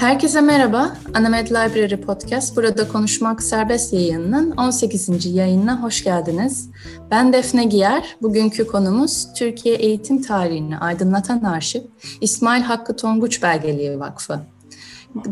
Herkese 0.00 0.40
merhaba. 0.40 0.96
Anamed 1.14 1.46
Library 1.46 1.96
Podcast, 1.96 2.56
Burada 2.56 2.88
Konuşmak 2.88 3.42
Serbest 3.42 3.92
yayınının 3.92 4.50
18. 4.50 5.26
yayınına 5.26 5.82
hoş 5.82 6.04
geldiniz. 6.04 6.70
Ben 7.10 7.32
Defne 7.32 7.64
Giyer. 7.64 8.16
Bugünkü 8.22 8.66
konumuz 8.66 9.26
Türkiye 9.36 9.74
eğitim 9.74 10.22
tarihini 10.22 10.78
aydınlatan 10.78 11.42
arşiv 11.44 11.80
İsmail 12.20 12.62
Hakkı 12.62 12.96
Tonguç 12.96 13.42
Belgeliği 13.42 14.00
Vakfı. 14.00 14.40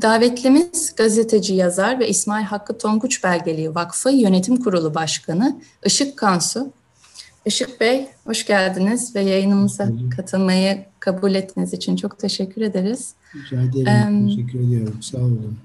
Davetlimiz 0.02 0.94
gazeteci, 0.96 1.54
yazar 1.54 1.98
ve 1.98 2.08
İsmail 2.08 2.44
Hakkı 2.44 2.78
Tonguç 2.78 3.24
Belgeliği 3.24 3.74
Vakfı 3.74 4.10
Yönetim 4.10 4.56
Kurulu 4.56 4.94
Başkanı 4.94 5.60
Işık 5.84 6.16
Kansu. 6.16 6.72
Işık 7.48 7.80
Bey, 7.80 8.08
hoş 8.24 8.46
geldiniz 8.46 9.16
ve 9.16 9.20
yayınımıza 9.20 9.88
katılmayı 10.16 10.84
kabul 11.00 11.34
ettiğiniz 11.34 11.72
için 11.72 11.96
çok 11.96 12.18
teşekkür 12.18 12.62
ederiz. 12.62 13.14
Rica 13.34 13.62
ederim, 13.62 14.26
ee, 14.26 14.28
teşekkür 14.28 14.60
ediyorum. 14.60 15.02
Sağ 15.02 15.18
olun. 15.18 15.58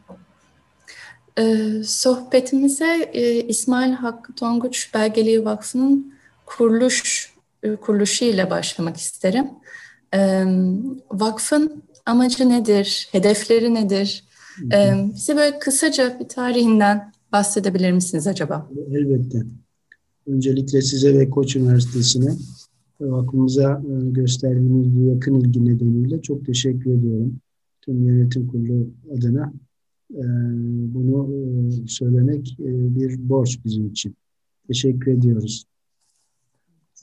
E, 1.40 1.44
sohbetimize 1.84 3.10
e, 3.14 3.48
İsmail 3.48 3.92
Hakkı 3.92 4.36
Tonguç 4.36 4.94
Belgeliği 4.94 5.46
Vakfı'nın 5.46 6.14
kuruluş 6.46 7.30
e, 7.64 7.76
kuruluşu 7.76 8.26
ile 8.26 8.50
başlamak 8.50 8.98
isterim. 8.98 9.48
E, 10.14 10.44
vakfın 11.12 11.84
amacı 12.06 12.50
nedir? 12.50 13.08
Hedefleri 13.12 13.74
nedir? 13.74 14.24
E, 14.74 14.94
bize 15.16 15.36
böyle 15.36 15.60
kısaca 15.60 16.20
bir 16.20 16.28
tarihinden 16.28 17.14
bahsedebilir 17.32 17.92
misiniz 17.92 18.28
acaba? 18.28 18.70
Elbette. 18.92 19.38
Öncelikle 20.28 20.82
size 20.82 21.20
ve 21.20 21.30
Koç 21.30 21.56
Üniversitesi'ne 21.56 22.36
vakfımıza 23.00 23.84
e, 23.90 24.10
gösterdiğiniz 24.10 24.96
bu 24.96 25.02
yakın 25.02 25.40
ilgi 25.40 25.66
nedeniyle 25.66 26.22
çok 26.22 26.46
teşekkür 26.46 26.92
ediyorum. 26.92 27.40
Tüm 27.82 28.06
yönetim 28.06 28.48
kurulu 28.48 28.88
adına 29.18 29.54
e, 30.12 30.24
bunu 30.94 31.36
e, 31.36 31.88
söylemek 31.88 32.56
bir 32.60 33.30
borç 33.30 33.60
bizim 33.66 33.88
için. 33.88 34.16
Teşekkür 34.68 35.12
ediyoruz. 35.12 35.66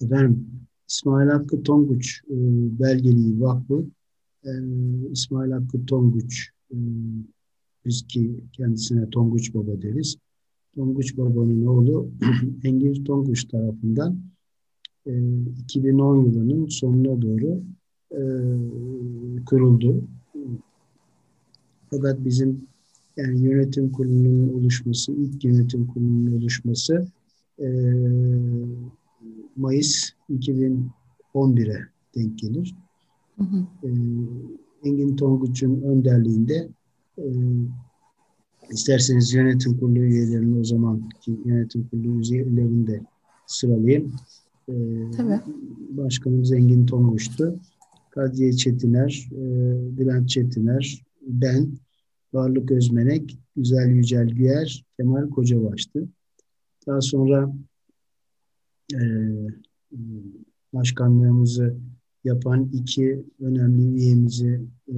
Efendim, 0.03 0.47
İsmail 0.89 1.29
Hakkı 1.29 1.63
Tonguç 1.63 2.23
Belgeliği 2.81 3.41
Vakfı, 3.41 3.85
İsmail 5.13 5.51
Hakkı 5.51 5.87
Tonguç, 5.87 6.51
biz 7.87 8.07
ki 8.09 8.45
kendisine 8.53 9.11
Tonguç 9.11 9.55
Baba 9.55 9.83
deriz. 9.83 10.17
Tonguç 10.75 11.19
Baba'nın 11.19 11.67
oğlu 11.67 12.11
Engin 12.65 13.05
Tonguç 13.05 13.45
tarafından 13.45 14.21
2010 15.63 16.25
yılının 16.25 16.67
sonuna 16.67 17.23
doğru 17.23 17.63
kuruldu. 19.47 20.05
Fakat 21.91 22.25
bizim 22.25 22.61
yani 23.17 23.41
yönetim 23.41 23.93
kurulunun 23.93 24.49
oluşması, 24.49 25.13
ilk 25.13 25.45
yönetim 25.45 25.87
kurulunun 25.87 26.33
oluşması 26.33 27.07
Mayıs 29.57 30.11
2011'e 30.31 31.89
denk 32.15 32.39
gelir. 32.39 32.75
Hı 33.37 33.45
hı. 33.45 33.67
Engin 34.85 35.17
Tonguç'un 35.17 35.83
önderliğinde 35.83 36.69
İsterseniz 38.73 39.35
yönetim 39.35 39.79
kurulu 39.79 39.99
üyelerini 39.99 40.59
o 40.59 40.65
zamanki 40.65 41.39
yönetim 41.45 41.89
kurulu 41.89 42.33
üyelerini 42.33 42.87
de 42.87 43.01
sıralayayım. 43.47 44.13
Ee, 44.69 44.73
Tabii. 45.17 45.41
Başkanımız 45.91 46.53
Engin 46.53 46.87
Tonguç'tu. 46.87 47.61
Kadriye 48.11 48.53
Çetiner, 48.53 49.29
e, 49.33 49.39
Bülent 49.99 50.29
Çetiner, 50.29 51.03
ben, 51.23 51.69
Varlık 52.33 52.71
Özmenek, 52.71 53.39
Güzel 53.57 53.89
Yücel 53.89 54.29
Güyer, 54.29 54.85
Kemal 54.97 55.31
Kocabaş'tı. 55.31 56.09
Daha 56.87 57.01
sonra 57.01 57.53
e, 58.95 59.01
başkanlığımızı 60.73 61.77
yapan 62.25 62.71
iki 62.73 63.25
önemli 63.41 63.83
üyemizi 63.83 64.61
e, 64.89 64.95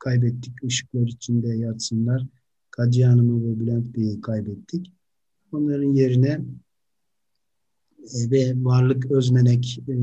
kaybettik. 0.00 0.52
Işıklar 0.62 1.06
içinde 1.06 1.48
yatsınlar. 1.48 2.26
Kadriye 2.78 3.06
Hanım'ı 3.06 3.44
ve 3.44 3.60
Bülent 3.60 3.96
Bey'i 3.96 4.20
kaybettik. 4.20 4.92
Onların 5.52 5.88
yerine 5.94 6.40
e, 7.98 8.30
ve 8.30 8.54
Varlık 8.56 9.10
Özmenek 9.10 9.78
e, 9.88 9.94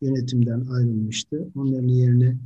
yönetimden 0.00 0.60
ayrılmıştı. 0.60 1.48
Onların 1.56 1.88
yerine 1.88 2.36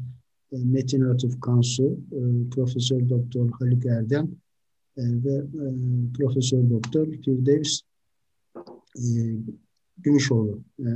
e, 0.52 0.56
Metin 0.58 1.00
Atıf 1.00 1.40
Kansu, 1.40 1.98
e, 2.12 2.50
Profesör 2.50 3.08
Doktor 3.08 3.50
Haluk 3.50 3.86
Erdem 3.86 4.28
e, 4.96 5.02
ve 5.24 5.34
e, 5.34 5.66
Profesör 6.18 6.70
Doktor 6.70 7.06
Firdevs 7.06 7.80
e, 8.96 9.02
Gümüşoğlu 9.98 10.60
e, 10.80 10.88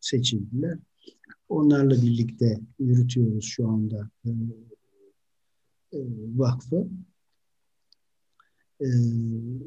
seçildiler. 0.00 0.78
Onlarla 1.48 2.02
birlikte 2.02 2.60
yürütüyoruz 2.78 3.44
şu 3.44 3.68
anda 3.68 4.10
e, 4.26 4.30
e, 5.92 5.98
vakfı. 6.36 6.88
E, 8.80 8.88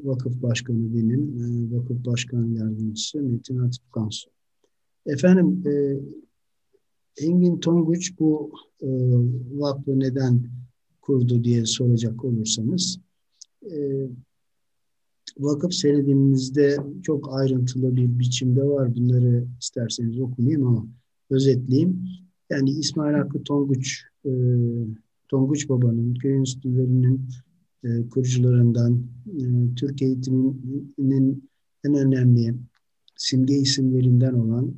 vakıf 0.04 0.42
başkanı 0.42 0.94
benim, 0.94 1.22
e, 1.22 1.76
vakıf 1.76 2.06
başkan 2.06 2.44
yardımcısı 2.44 3.22
Metin 3.22 3.58
Atıp 3.58 3.92
Kansu. 3.92 4.30
Efendim, 5.06 5.62
Engin 7.16 7.60
Tonguç 7.60 8.18
bu 8.18 8.52
vakfı 9.52 10.00
neden 10.00 10.50
kurdu 11.00 11.44
diye 11.44 11.66
soracak 11.66 12.24
olursanız, 12.24 12.98
vakıf 15.38 15.74
senedimizde 15.74 16.76
çok 17.02 17.34
ayrıntılı 17.34 17.96
bir 17.96 18.18
biçimde 18.18 18.64
var. 18.64 18.96
Bunları 18.96 19.46
isterseniz 19.60 20.20
okumayayım 20.20 20.66
ama 20.66 20.86
özetleyeyim. 21.30 22.08
Yani 22.50 22.70
İsmail 22.70 23.14
Hakkı 23.14 23.42
Tonguç 23.42 24.02
Tonguç 25.34 25.68
Baba'nın, 25.68 26.14
köy 26.14 26.36
enstitülerinin 26.36 27.28
e, 27.84 28.08
kurucularından, 28.08 29.02
e, 29.26 29.74
Türk 29.76 30.02
eğitiminin 30.02 31.50
en 31.84 31.94
önemli 31.94 32.54
simge 33.16 33.54
isimlerinden 33.54 34.34
olan 34.34 34.74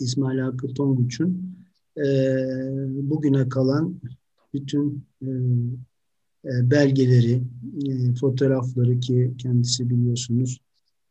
İsmail 0.00 0.38
Hakkı 0.38 0.74
Tonguç'un 0.74 1.56
e, 1.96 2.06
bugüne 3.10 3.48
kalan 3.48 4.00
bütün 4.54 5.04
e, 5.22 5.28
e, 6.44 6.70
belgeleri, 6.70 7.42
e, 7.86 8.14
fotoğrafları 8.14 9.00
ki 9.00 9.34
kendisi 9.38 9.90
biliyorsunuz 9.90 10.60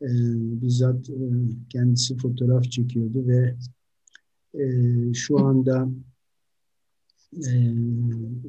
e, 0.02 0.08
bizzat 0.62 1.10
e, 1.10 1.18
kendisi 1.70 2.16
fotoğraf 2.16 2.64
çekiyordu 2.64 3.26
ve 3.26 3.56
e, 4.54 4.64
şu 5.14 5.38
anda 5.38 5.88
e, 7.36 7.52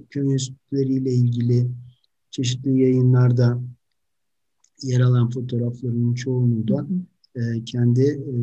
köy 0.09 0.34
enstitüleriyle 0.34 1.13
ilgili 1.13 1.68
çeşitli 2.31 2.81
yayınlarda 2.81 3.62
yer 4.81 5.00
alan 5.00 5.29
fotoğraflarının 5.29 6.13
çoğunu 6.13 6.68
da 6.68 6.88
e, 7.35 7.63
kendi 7.66 8.01
e, 8.01 8.35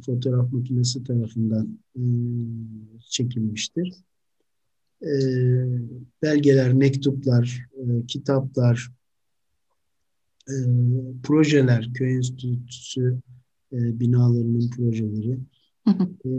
fotoğraf 0.00 0.52
makinesi 0.52 1.04
tarafından 1.04 1.78
e, 1.96 2.02
çekilmiştir. 3.10 3.94
E, 5.02 5.12
belgeler, 6.22 6.72
mektuplar, 6.72 7.68
e, 7.76 8.06
kitaplar, 8.06 8.90
e, 10.48 10.54
projeler, 11.22 11.90
köy 11.94 12.16
enstitüsü 12.16 13.18
e, 13.72 14.00
binalarının 14.00 14.70
projeleri, 14.70 15.38
e, 16.26 16.30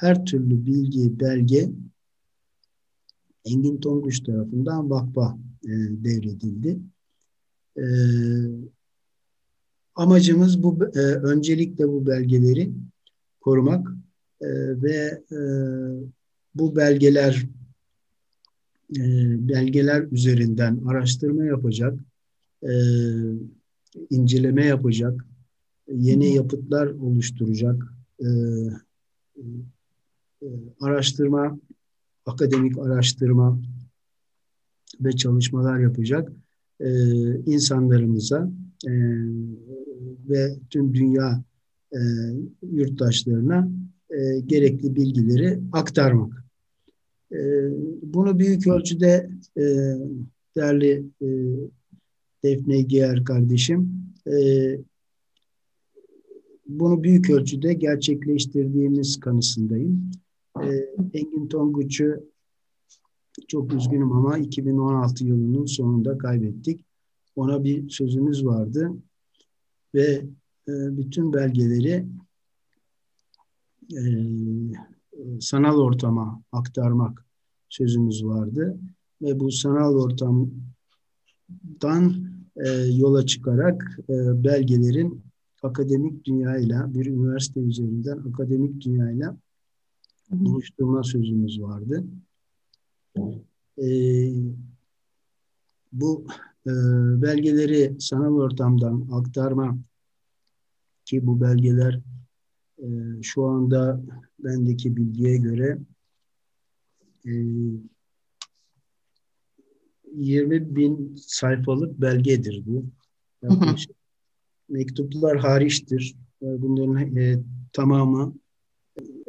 her 0.00 0.24
türlü 0.24 0.66
bilgi, 0.66 1.20
belge 1.20 1.70
Engin 3.44 3.80
Tonguç 3.80 4.20
tarafından 4.20 4.90
vakfa 4.90 5.38
e, 5.64 5.70
devredildi. 6.04 6.78
E, 7.76 7.84
amacımız 9.94 10.62
bu 10.62 10.84
e, 10.94 10.98
öncelikle 10.98 11.88
bu 11.88 12.06
belgeleri 12.06 12.72
korumak 13.40 13.88
e, 14.40 14.48
ve 14.82 15.22
e, 15.32 15.38
bu 16.54 16.76
belgeler 16.76 17.46
e, 18.96 19.02
belgeler 19.48 20.02
üzerinden 20.02 20.80
araştırma 20.86 21.44
yapacak, 21.44 22.00
e, 22.62 22.72
inceleme 24.10 24.66
yapacak, 24.66 25.26
yeni 25.88 26.34
yapıtlar 26.34 26.86
oluşturacak, 26.86 27.94
e, 28.20 28.26
e, 29.36 30.46
araştırma 30.80 31.58
akademik 32.26 32.78
araştırma 32.78 33.58
ve 35.00 35.12
çalışmalar 35.12 35.78
yapacak 35.78 36.32
e, 36.80 36.90
insanlarımıza 37.46 38.50
e, 38.86 38.92
ve 40.28 40.54
tüm 40.70 40.94
dünya 40.94 41.44
e, 41.92 41.98
yurttaşlarına 42.72 43.68
e, 44.10 44.40
gerekli 44.40 44.96
bilgileri 44.96 45.60
aktarmak. 45.72 46.44
E, 47.32 47.38
bunu 48.02 48.38
büyük 48.38 48.66
ölçüde 48.66 49.30
e, 49.56 49.62
değerli 50.56 51.04
e, 51.22 51.28
Defne 52.44 52.82
Giyer 52.82 53.24
kardeşim 53.24 54.02
e, 54.26 54.36
bunu 56.68 57.02
büyük 57.02 57.30
ölçüde 57.30 57.72
gerçekleştirdiğimiz 57.72 59.20
kanısındayım. 59.20 60.10
E, 60.60 60.66
Engin 61.14 61.48
Tonguç'u 61.48 62.32
çok 63.48 63.72
üzgünüm 63.72 64.12
ama 64.12 64.38
2016 64.38 65.24
yılının 65.24 65.66
sonunda 65.66 66.18
kaybettik. 66.18 66.84
Ona 67.36 67.64
bir 67.64 67.90
sözümüz 67.90 68.46
vardı 68.46 68.90
ve 69.94 70.24
e, 70.68 70.72
bütün 70.96 71.32
belgeleri 71.32 72.06
e, 73.92 74.02
sanal 75.40 75.78
ortama 75.78 76.42
aktarmak 76.52 77.26
sözümüz 77.68 78.24
vardı 78.24 78.78
ve 79.22 79.40
bu 79.40 79.50
sanal 79.50 79.94
ortamdan 79.94 80.52
e, 82.56 82.68
yola 82.94 83.26
çıkarak 83.26 83.98
e, 84.08 84.44
belgelerin 84.44 85.22
akademik 85.62 86.24
dünyayla 86.24 86.94
bir 86.94 87.06
üniversite 87.06 87.60
üzerinden 87.60 88.18
akademik 88.18 88.84
dünyayla 88.84 89.36
buluşturma 90.32 91.02
sözümüz 91.02 91.62
vardı. 91.62 92.04
E, 93.78 93.88
bu 95.92 96.26
e, 96.66 96.72
belgeleri 97.22 98.00
sanal 98.00 98.36
ortamdan 98.36 99.08
aktarma 99.12 99.78
ki 101.04 101.26
bu 101.26 101.40
belgeler 101.40 102.00
e, 102.78 102.88
şu 103.22 103.44
anda 103.44 104.00
bendeki 104.38 104.96
bilgiye 104.96 105.36
göre 105.36 105.78
e, 107.26 107.32
20 110.14 110.76
bin 110.76 111.14
sayfalık 111.16 112.00
belgedir 112.00 112.62
bu. 112.66 112.84
Yaklaşık. 113.42 113.90
Mektuplar 114.68 115.38
hariçtir. 115.38 116.16
Bunların 116.40 117.16
e, 117.16 117.42
tamamı 117.72 118.34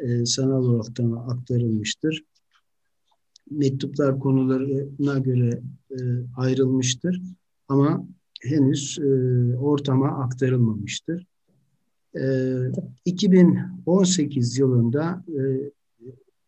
e, 0.03 0.25
sanal 0.25 0.63
olarak 0.63 0.99
aktarılmıştır. 1.29 2.23
Mektuplar 3.51 4.19
konularına 4.19 5.19
göre 5.19 5.61
e, 5.91 5.97
ayrılmıştır 6.37 7.21
ama 7.67 8.07
henüz 8.41 8.99
e, 8.99 9.05
ortama 9.57 10.07
aktarılmamıştır. 10.07 11.25
E, 12.15 12.55
2018 13.05 14.57
yılında 14.57 15.25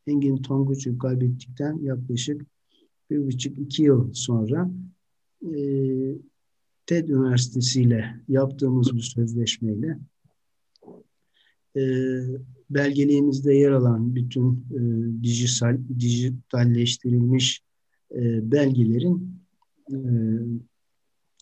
Engin 0.07 0.37
Tonguç'u 0.37 0.97
kaybettikten 0.97 1.79
yaklaşık 1.83 2.45
bir 3.09 3.25
buçuk 3.25 3.59
iki 3.59 3.83
yıl 3.83 4.13
sonra 4.13 4.71
TED 6.85 7.07
Üniversitesi 7.07 7.81
ile 7.81 8.15
yaptığımız 8.27 8.93
bu 8.93 9.01
sözleşmeyle 9.01 9.99
belgeliğimizde 12.69 13.53
yer 13.53 13.71
alan 13.71 14.15
bütün 14.15 14.65
e, 14.71 14.79
dijital, 15.23 15.77
dijitalleştirilmiş 15.99 17.61
e, 18.11 18.51
belgelerin 18.51 19.39
e, 19.91 19.97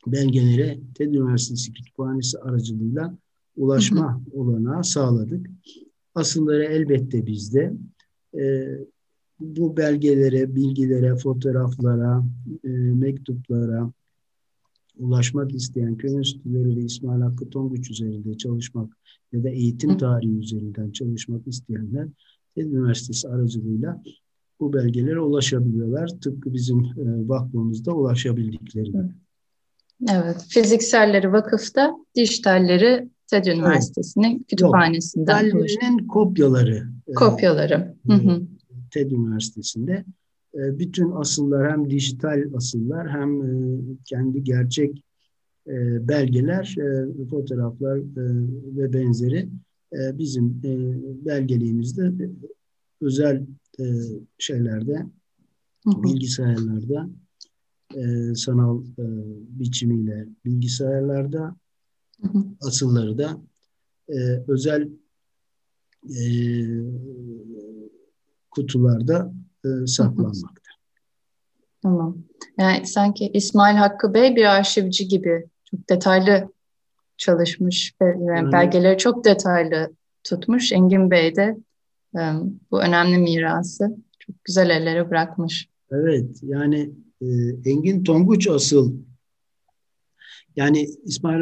belgelere 0.07 0.79
TED 0.95 1.07
Üniversitesi 1.07 1.73
Kütüphanesi 1.73 2.39
aracılığıyla 2.39 3.17
ulaşma 3.57 4.13
hı 4.13 4.17
hı. 4.17 4.39
olanağı 4.39 4.83
sağladık. 4.83 5.47
Asılları 6.15 6.63
elbette 6.63 7.27
bizde. 7.27 7.73
E, 8.39 8.67
bu 9.39 9.77
belgelere, 9.77 10.55
bilgilere, 10.55 11.15
fotoğraflara, 11.15 12.23
e, 12.63 12.69
mektuplara 12.69 13.91
ulaşmak 14.97 15.55
isteyen 15.55 15.97
köy 15.97 16.15
enstitüleri 16.15 16.75
ve 16.75 16.81
İsmail 16.81 17.21
Hakkı 17.21 17.49
Tonguç 17.49 17.89
üzerinde 17.89 18.37
çalışmak 18.37 18.97
ya 19.31 19.43
da 19.43 19.49
eğitim 19.49 19.97
tarihi 19.97 20.39
üzerinden 20.39 20.91
çalışmak 20.91 21.47
isteyenler 21.47 22.07
TED 22.55 22.65
Üniversitesi 22.65 23.27
aracılığıyla 23.27 24.01
bu 24.59 24.73
belgelere 24.73 25.19
ulaşabiliyorlar. 25.19 26.07
Tıpkı 26.07 26.53
bizim 26.53 26.79
e, 26.79 27.29
vakfımızda 27.29 27.91
ulaşabildikleri. 27.91 28.91
Evet, 30.11 30.45
fizikselleri 30.49 31.31
vakıfta, 31.31 31.91
dijitalleri 32.15 33.09
TED 33.27 33.45
Üniversitesi'nin 33.45 34.35
evet. 34.35 34.47
kütüphanesinden. 34.47 35.45
Yok, 35.45 36.09
kopyaları. 36.09 36.87
E, 37.07 37.13
kopyaları. 37.13 37.95
E, 38.09 38.13
hı 38.13 38.17
hı. 38.17 38.41
TED 38.91 39.11
Üniversitesi'nde. 39.11 40.05
E, 40.55 40.79
bütün 40.79 41.11
asıllar 41.11 41.71
hem 41.71 41.89
dijital 41.89 42.43
asıllar 42.55 43.09
hem 43.09 43.41
e, 43.41 43.79
kendi 44.05 44.43
gerçek 44.43 45.03
e, 45.67 46.07
belgeler, 46.07 46.75
fotoğraflar 47.29 47.99
ve 48.77 48.93
benzeri. 48.93 49.49
Bizim 49.93 50.63
belgeliğimizde 51.25 52.11
özel 53.01 53.45
şeylerde, 54.37 55.05
bilgisayarlarda 55.85 57.09
sanal 58.35 58.83
biçimiyle 59.49 60.27
bilgisayarlarda 60.45 61.55
asılları 62.61 63.17
da 63.17 63.41
özel 64.47 64.89
kutularda 68.51 69.33
e, 69.65 69.87
saklanmakta. 69.87 70.71
Tamam. 71.81 72.17
Yani 72.59 72.87
sanki 72.87 73.31
İsmail 73.33 73.75
Hakkı 73.75 74.13
Bey 74.13 74.35
bir 74.35 74.45
arşivci 74.45 75.07
gibi 75.07 75.47
çok 75.71 75.89
detaylı 75.89 76.53
çalışmış. 77.17 77.95
Yani 78.01 78.51
belgeleri 78.51 78.97
çok 78.97 79.25
detaylı 79.25 79.93
tutmuş. 80.23 80.71
Engin 80.71 81.11
Bey 81.11 81.35
de 81.35 81.57
e, 82.15 82.21
bu 82.71 82.81
önemli 82.81 83.17
mirası 83.17 83.97
çok 84.19 84.43
güzel 84.43 84.69
ellere 84.69 85.09
bırakmış. 85.09 85.69
Evet 85.91 86.39
yani 86.43 86.91
e, 87.21 87.25
Engin 87.65 88.03
Tonguç 88.03 88.47
asıl 88.47 88.93
yani 90.55 90.87
İsmail 91.03 91.41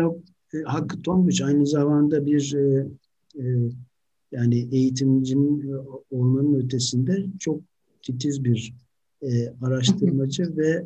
Hakkı 0.66 1.02
Tonguç 1.02 1.42
aynı 1.42 1.68
zamanda 1.68 2.26
bir 2.26 2.56
yani 4.32 4.68
eğitimcinin 4.72 5.74
olmanın 6.12 6.54
ötesinde 6.54 7.26
çok 7.40 7.62
titiz 8.02 8.44
bir 8.44 8.74
e, 9.22 9.50
araştırmacı 9.62 10.58
ve 10.58 10.86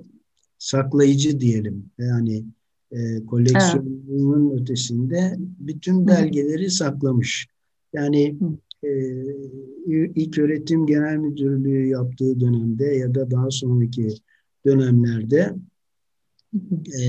saklayıcı 0.57 1.39
diyelim. 1.39 1.85
Yani 1.97 2.45
e, 2.91 3.25
koleksiyonunun 3.25 4.49
evet. 4.49 4.61
ötesinde 4.61 5.35
bütün 5.39 6.07
belgeleri 6.07 6.71
saklamış. 6.71 7.47
Yani 7.93 8.37
e, 8.83 8.89
ilk 10.15 10.37
öğretim 10.37 10.85
genel 10.85 11.17
müdürlüğü 11.17 11.87
yaptığı 11.87 12.39
dönemde 12.39 12.85
ya 12.85 13.15
da 13.15 13.31
daha 13.31 13.51
sonraki 13.51 14.07
dönemlerde 14.65 15.55
e, 16.99 17.03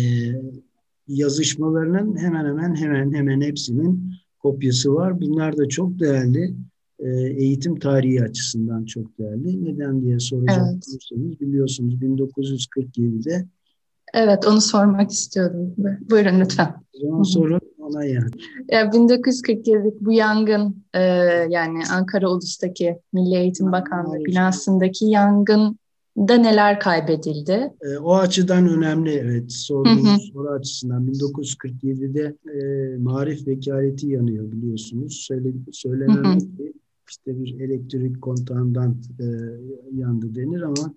yazışmalarının 1.09 2.17
hemen 2.17 2.45
hemen 2.45 2.75
hemen 2.75 3.13
hemen 3.13 3.41
hepsinin 3.41 4.13
kopyası 4.39 4.95
var. 4.95 5.21
Bunlar 5.21 5.57
da 5.57 5.69
çok 5.69 5.99
değerli. 6.01 6.55
E, 6.99 7.09
eğitim 7.11 7.79
tarihi 7.79 8.23
açısından 8.23 8.85
çok 8.85 9.19
değerli. 9.19 9.65
Neden 9.65 10.03
diye 10.03 10.19
soracak 10.19 10.67
evet. 10.73 10.85
olursanız 10.89 11.41
biliyorsunuz 11.41 11.95
1947'de 11.95 13.47
Evet 14.15 14.47
onu 14.47 14.61
sormak 14.61 15.11
istiyordum. 15.11 15.75
Buyurun 16.11 16.41
lütfen. 16.41 16.75
O 16.95 16.99
zaman 17.01 17.23
sorun 17.23 17.61
ona 17.79 18.05
yani. 18.05 18.31
Ya 18.71 18.83
1947'lik 18.83 20.01
bu 20.01 20.13
yangın 20.13 20.85
e, 20.95 21.01
yani 21.49 21.83
Ankara 21.93 22.31
Ulus'taki 22.31 22.99
Milli 23.13 23.37
Eğitim 23.37 23.73
Bakanlığı 23.73 24.25
binasındaki 24.25 25.07
yangın 25.07 25.79
da 26.19 26.35
neler 26.35 26.81
kaybedildi? 26.81 27.73
E, 27.83 27.99
o 27.99 28.15
açıdan 28.15 28.69
önemli 28.69 29.11
evet 29.11 29.53
sorduğunuz 29.53 30.31
soru 30.33 30.49
açısından 30.49 31.07
1947'de 31.07 32.37
e, 32.53 32.97
marif 32.99 33.47
vekaleti 33.47 34.09
yanıyor 34.09 34.53
biliyorsunuz. 34.53 35.25
Söyle, 35.29 35.53
söylenen 35.73 36.39
ki 36.39 36.73
işte 37.09 37.41
bir 37.41 37.61
elektrik 37.61 38.23
kontağından 38.23 38.97
e, 39.21 39.25
yandı 39.93 40.35
denir 40.35 40.63
ama 40.63 40.95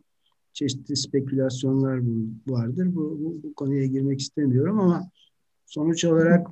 çeşitli 0.54 0.96
spekülasyonlar 0.96 2.02
vardır. 2.48 2.96
Bu, 2.96 3.20
bu, 3.20 3.44
bu 3.44 3.54
konuya 3.54 3.86
girmek 3.86 4.20
istemiyorum 4.20 4.80
ama 4.80 5.10
sonuç 5.66 6.06
olarak 6.06 6.48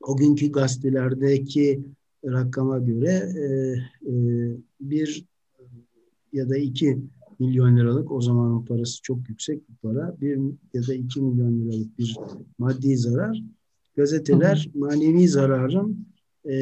o 0.00 0.16
günkü 0.16 0.52
gazetelerdeki 0.52 1.84
rakama 2.24 2.78
göre 2.78 3.12
e, 3.12 3.44
e, 4.10 4.14
bir 4.80 5.24
ya 6.32 6.48
da 6.48 6.56
iki 6.56 6.98
milyon 7.38 7.76
liralık 7.76 8.12
o 8.12 8.20
zamanın 8.20 8.64
parası 8.64 9.02
çok 9.02 9.28
yüksek 9.28 9.68
bir 9.68 9.74
para. 9.74 10.16
Bir 10.20 10.38
ya 10.74 10.86
da 10.86 10.94
iki 10.94 11.20
milyon 11.20 11.60
liralık 11.60 11.98
bir 11.98 12.16
maddi 12.58 12.96
zarar. 12.96 13.42
Gazeteler 13.96 14.70
manevi 14.74 15.28
zararın 15.28 16.06
e, 16.44 16.54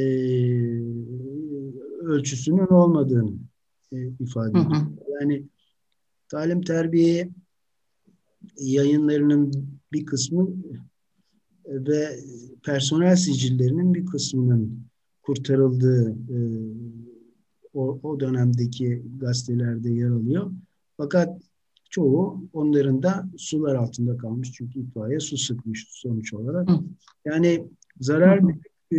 ölçüsünün 2.06 2.66
olmadığını 2.66 3.34
e, 3.92 3.96
ifade 4.20 4.50
ediyor. 4.50 4.86
Yani 5.20 5.42
talim 6.28 6.62
terbiye 6.62 7.30
yayınlarının 8.60 9.52
bir 9.92 10.06
kısmı 10.06 10.48
ve 11.66 12.18
personel 12.64 13.16
sicillerinin 13.16 13.94
bir 13.94 14.06
kısmının 14.06 14.86
kurtarıldığı 15.22 16.10
e, 16.10 16.38
o, 17.74 18.00
o 18.02 18.20
dönemdeki 18.20 19.02
gazetelerde 19.18 19.90
yer 19.90 20.10
alıyor. 20.10 20.50
Fakat 20.96 21.42
çoğu 21.90 22.44
onların 22.52 23.02
da 23.02 23.28
sular 23.36 23.74
altında 23.74 24.16
kalmış 24.16 24.52
çünkü 24.52 24.80
itfaiye 24.80 25.20
su 25.20 25.36
sıkmış 25.36 25.86
sonuç 25.88 26.34
olarak. 26.34 26.68
Yani 27.24 27.66
zarar 28.00 28.38
e, 28.92 28.96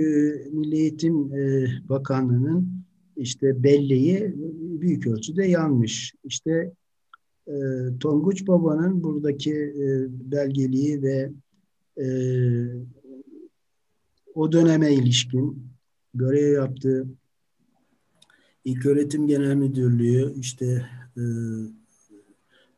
Milli 0.52 0.76
Eğitim 0.76 1.34
e, 1.34 1.68
Bakanlığı'nın 1.90 2.87
işte 3.18 3.64
belleği 3.64 4.34
büyük 4.82 5.08
ölçüde 5.08 5.46
yanmış. 5.46 6.14
İşte 6.24 6.72
e, 7.48 7.56
Tonguç 8.00 8.48
Baba'nın 8.48 9.04
buradaki 9.04 9.54
e, 9.54 10.08
belgeliği 10.32 11.02
ve 11.02 11.32
e, 11.98 12.08
o 14.36 14.52
döneme 14.52 14.94
ilişkin 14.94 15.64
görev 16.14 16.54
yaptığı 16.54 17.08
öğretim 18.86 19.28
Genel 19.28 19.56
Müdürlüğü 19.56 20.34
işte 20.40 20.86
e, 21.18 21.24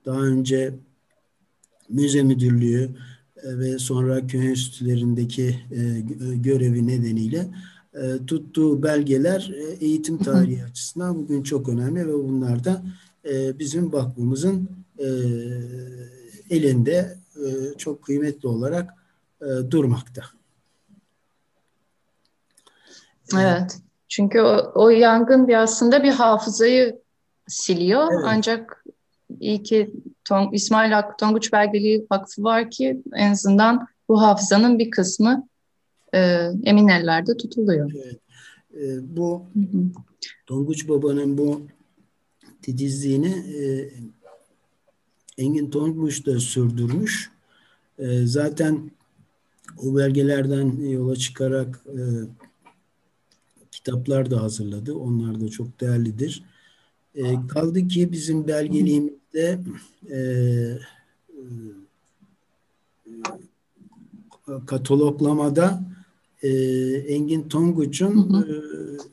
daha 0.06 0.22
önce 0.22 0.74
müze 1.90 2.24
müdürlüğü 2.24 2.90
e, 3.44 3.58
ve 3.60 3.80
sonra 3.80 4.28
köy 4.28 4.48
enstitülerindeki 4.48 5.56
e, 5.72 6.02
görevi 6.36 6.88
nedeniyle 6.88 7.48
e, 7.94 8.26
tuttuğu 8.26 8.84
belgeler 8.84 9.52
e, 9.56 9.86
eğitim 9.86 10.18
tarihi 10.18 10.64
açısından 10.64 11.16
bugün 11.16 11.44
çok 11.44 11.70
önemli 11.70 12.08
ve 12.08 12.14
bunlar 12.14 12.64
da 12.64 12.82
e, 13.26 13.60
bizim 13.60 13.94
vakfımızın 13.94 14.70
e, 15.00 15.08
elinde 16.50 17.18
e, 17.36 17.78
çok 17.78 18.04
kıymetli 18.04 18.48
olarak 18.48 18.94
e, 19.42 19.72
durmakta. 19.72 20.22
Evet. 23.38 23.78
Çünkü 24.08 24.42
o, 24.42 24.72
o 24.76 24.90
yangın 24.90 25.48
bir 25.48 25.62
aslında 25.62 26.04
bir 26.04 26.12
hafızayı 26.12 27.00
siliyor. 27.48 28.08
Evet. 28.14 28.24
Ancak 28.28 28.86
iyi 29.40 29.64
ki 29.64 29.94
Tong, 30.26 30.56
İsmail 30.56 30.92
Hakkı 30.92 31.18
Tonguç 31.18 31.54
Belgeli 31.54 32.06
Vakfı 32.12 32.44
var 32.44 32.72
ki 32.72 33.02
en 33.14 33.32
azından 33.32 33.88
bu 34.10 34.22
hafızanın 34.22 34.80
bir 34.80 34.92
kısmı 34.92 35.48
e, 36.14 36.20
emin 36.64 36.88
ellerde 36.88 37.38
tutuluyor. 37.38 37.92
Evet. 37.96 38.20
E, 38.74 39.16
bu 39.18 39.46
hı 39.54 39.60
hı. 39.60 39.84
Tonguç 40.46 40.90
Baba'nın 40.90 41.38
bu 41.38 41.62
titizliğini 42.62 43.28
e, 43.28 43.92
Engin 45.38 45.70
Tonguç 45.70 46.26
da 46.26 46.40
sürdürmüş. 46.40 47.32
E, 48.00 48.26
zaten 48.26 48.92
o 49.78 49.98
belgelerden 49.98 50.90
yola 50.90 51.16
çıkarak 51.16 51.84
e, 51.88 52.02
kitaplar 53.72 54.32
da 54.32 54.42
hazırladı. 54.42 54.96
Onlar 54.96 55.42
da 55.42 55.50
çok 55.50 55.82
değerlidir. 55.82 56.44
E, 57.16 57.48
kaldı 57.48 57.88
ki 57.88 58.12
bizim 58.12 58.48
belgeliğimizde 58.48 59.60
e, 60.10 60.18
e, 60.18 61.46
kataloglamada 64.66 65.84
e, 66.44 66.50
Engin 67.08 67.50
Tonguç'un 67.50 68.44
e, 68.44 68.46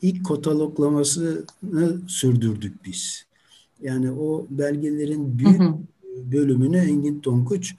ilk 0.02 0.26
kataloglamasını 0.26 2.00
sürdürdük 2.06 2.84
biz. 2.84 3.26
Yani 3.82 4.10
o 4.10 4.46
belgelerin 4.50 5.38
büyük 5.38 5.60
hı 5.60 5.64
hı. 5.64 5.74
bölümünü 6.32 6.76
Engin 6.76 7.20
Tonguç 7.20 7.74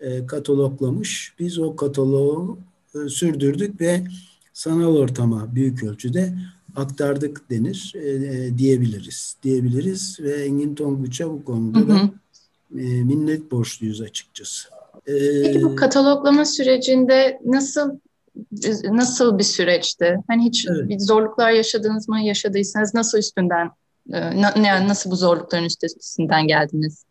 e, 0.00 0.26
kataloglamış. 0.26 1.34
Biz 1.38 1.58
o 1.58 1.76
kataloğu 1.76 2.58
e, 2.94 3.08
sürdürdük 3.08 3.80
ve 3.80 4.04
sanal 4.52 4.96
ortama 4.96 5.54
büyük 5.54 5.82
ölçüde 5.82 6.34
aktardık 6.76 7.50
denir 7.50 7.92
e, 7.94 8.08
e, 8.10 8.58
diyebiliriz. 8.58 9.36
Diyebiliriz 9.42 10.20
ve 10.20 10.32
Engin 10.32 10.74
Tonguç'a 10.74 11.30
bu 11.30 11.44
konuda 11.44 11.78
hı 11.78 11.82
hı. 11.82 11.88
da 11.88 12.10
e, 12.80 13.04
minnet 13.04 13.50
borçluyuz 13.50 14.00
açıkçası. 14.00 14.68
E, 15.06 15.42
Peki 15.42 15.62
bu 15.62 15.76
kataloglama 15.76 16.44
sürecinde 16.44 17.40
nasıl 17.44 17.98
nasıl 18.84 19.38
bir 19.38 19.44
süreçti? 19.44 20.16
Hani 20.28 20.44
hiç 20.44 20.66
evet. 20.70 20.88
bir 20.88 20.98
zorluklar 20.98 21.50
yaşadınız 21.50 22.08
mı? 22.08 22.20
Yaşadıysanız 22.20 22.94
nasıl 22.94 23.18
üstünden 23.18 23.70
e, 24.12 24.18
yani 24.62 24.88
nasıl 24.88 25.10
bu 25.10 25.16
zorlukların 25.16 25.64
üstesinden 25.64 26.46
geldiniz? 26.46 27.04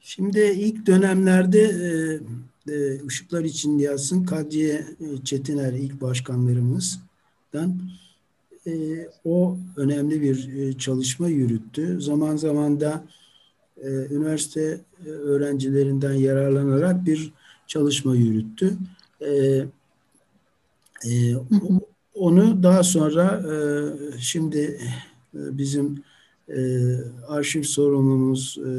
Şimdi 0.00 0.40
ilk 0.40 0.86
dönemlerde 0.86 1.60
e, 1.62 1.90
e, 2.72 3.04
Işıklar 3.06 3.44
için 3.44 3.78
yazsın 3.78 4.24
Kadriye 4.24 4.74
e, 4.74 5.24
Çetiner 5.24 5.72
ilk 5.72 6.00
başkanlarımızdan 6.00 7.80
e, 8.66 8.72
o 9.24 9.56
önemli 9.76 10.22
bir 10.22 10.58
e, 10.58 10.78
çalışma 10.78 11.28
yürüttü. 11.28 12.00
Zaman 12.00 12.36
zaman 12.36 12.80
da 12.80 13.04
e, 13.76 13.88
üniversite 13.88 14.80
e, 15.06 15.08
öğrencilerinden 15.08 16.12
yararlanarak 16.12 17.06
bir 17.06 17.32
çalışma 17.66 18.16
yürüttü. 18.16 18.76
E, 19.20 19.64
e, 21.04 21.36
onu 22.14 22.62
daha 22.62 22.82
sonra 22.82 23.42
e, 23.52 23.56
şimdi 24.20 24.78
e, 25.34 25.58
bizim 25.58 26.02
e, 26.48 26.58
arşiv 27.28 27.62
sorumlumuz 27.62 28.58
e, 28.58 28.70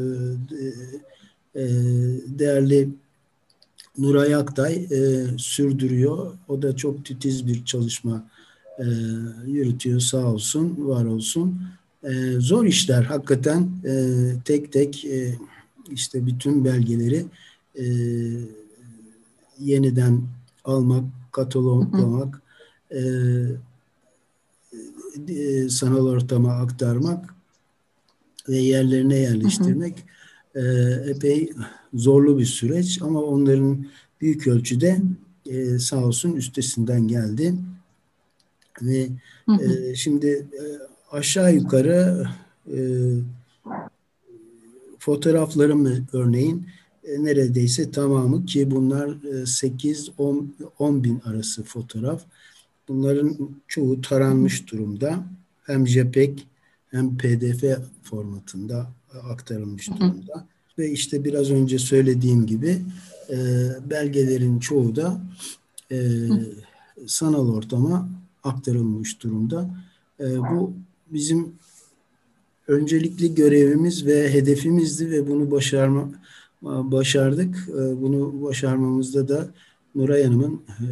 e, 1.59 1.63
değerli 2.39 2.89
Nuray 3.97 4.35
Aktay 4.35 4.75
e, 4.75 5.25
sürdürüyor. 5.37 6.33
O 6.47 6.61
da 6.61 6.75
çok 6.75 7.05
titiz 7.05 7.47
bir 7.47 7.65
çalışma 7.65 8.27
e, 8.79 8.85
yürütüyor 9.47 9.99
sağ 9.99 10.25
olsun, 10.25 10.75
var 10.79 11.05
olsun. 11.05 11.61
E, 12.03 12.11
zor 12.39 12.65
işler 12.65 13.03
hakikaten 13.03 13.69
e, 13.85 13.93
tek 14.45 14.71
tek 14.71 15.05
e, 15.05 15.35
işte 15.91 16.25
bütün 16.25 16.65
belgeleri 16.65 17.25
e, 17.75 17.85
yeniden 19.59 20.21
almak, 20.63 21.03
kataloglamak, 21.35 22.41
e, 22.91 22.99
e, 25.29 25.69
sanal 25.69 26.07
ortama 26.07 26.53
aktarmak 26.53 27.35
ve 28.49 28.57
yerlerine 28.57 29.15
yerleştirmek 29.15 30.05
hı 30.53 30.59
hı. 30.59 31.05
E, 31.05 31.09
epey 31.09 31.49
zorlu 31.93 32.39
bir 32.39 32.45
süreç 32.45 33.01
ama 33.01 33.21
onların 33.21 33.85
büyük 34.21 34.47
ölçüde 34.47 35.01
e, 35.45 35.79
sağ 35.79 36.05
olsun 36.05 36.33
üstesinden 36.33 37.07
geldi. 37.07 37.55
Ve 38.81 39.09
hı 39.45 39.51
hı. 39.51 39.63
E, 39.63 39.95
şimdi 39.95 40.27
e, 40.27 40.63
aşağı 41.11 41.53
yukarı 41.53 42.27
e, 42.73 42.77
fotoğraflarım 44.99 46.07
örneğin 46.13 46.57
e, 46.57 46.84
neredeyse 47.19 47.91
tamamı 47.91 48.45
ki 48.45 48.71
bunlar 48.71 49.07
8-10 49.07 50.99
e, 50.99 51.03
bin 51.03 51.19
arası 51.19 51.63
fotoğraf. 51.63 52.21
Bunların 52.87 53.37
çoğu 53.67 54.01
taranmış 54.01 54.71
durumda. 54.71 55.23
Hem 55.63 55.87
JPEG 55.87 56.39
hem 56.91 57.17
PDF 57.17 57.63
formatında 58.03 58.91
aktarılmış 59.23 59.89
durumda. 59.89 60.47
Ve 60.77 60.91
işte 60.91 61.23
biraz 61.23 61.51
önce 61.51 61.79
söylediğim 61.79 62.45
gibi 62.45 62.81
e, 63.29 63.37
belgelerin 63.89 64.59
çoğu 64.59 64.95
da 64.95 65.21
e, 65.91 65.97
sanal 67.07 67.49
ortama 67.49 68.09
aktarılmış 68.43 69.23
durumda. 69.23 69.69
E, 70.19 70.39
bu 70.39 70.73
bizim 71.07 71.55
öncelikli 72.67 73.35
görevimiz 73.35 74.05
ve 74.05 74.33
hedefimizdi 74.33 75.11
ve 75.11 75.27
bunu 75.27 75.51
başarma 75.51 76.09
başardık. 76.65 77.69
E, 77.69 78.01
bunu 78.01 78.41
başarmamızda 78.41 79.27
da 79.27 79.47
Nuray 79.95 80.23
Hanım'ın 80.23 80.61
e, 80.69 80.87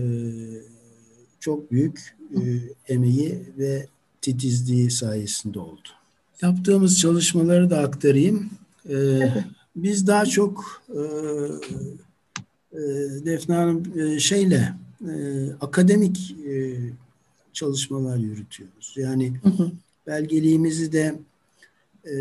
çok 1.39 1.71
büyük 1.71 2.15
e, 2.35 2.39
emeği 2.87 3.39
ve 3.57 3.87
titizliği 4.21 4.91
sayesinde 4.91 5.59
oldu. 5.59 5.89
Yaptığımız 6.41 6.99
çalışmaları 6.99 7.69
da 7.69 7.79
aktarayım. 7.79 8.49
E, 8.89 9.19
biz 9.75 10.07
daha 10.07 10.25
çok 10.25 10.83
e, 10.89 11.01
e, 12.73 12.79
Defne 13.25 13.55
Hanım 13.55 13.99
e, 13.99 14.19
şeyle 14.19 14.73
e, 15.01 15.13
akademik 15.61 16.35
e, 16.47 16.75
çalışmalar 17.53 18.17
yürütüyoruz. 18.17 18.93
Yani 18.97 19.33
hı 19.43 19.49
hı. 19.49 19.71
belgeliğimizi 20.07 20.91
de 20.91 21.15
e, 22.05 22.15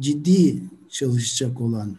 ciddi 0.00 0.62
çalışacak 0.88 1.60
olan 1.60 1.96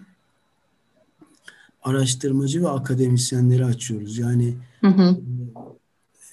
araştırmacı 1.83 2.63
ve 2.63 2.69
akademisyenleri 2.69 3.65
açıyoruz. 3.65 4.17
Yani 4.17 4.53
hı 4.81 4.87
hı. 4.87 5.17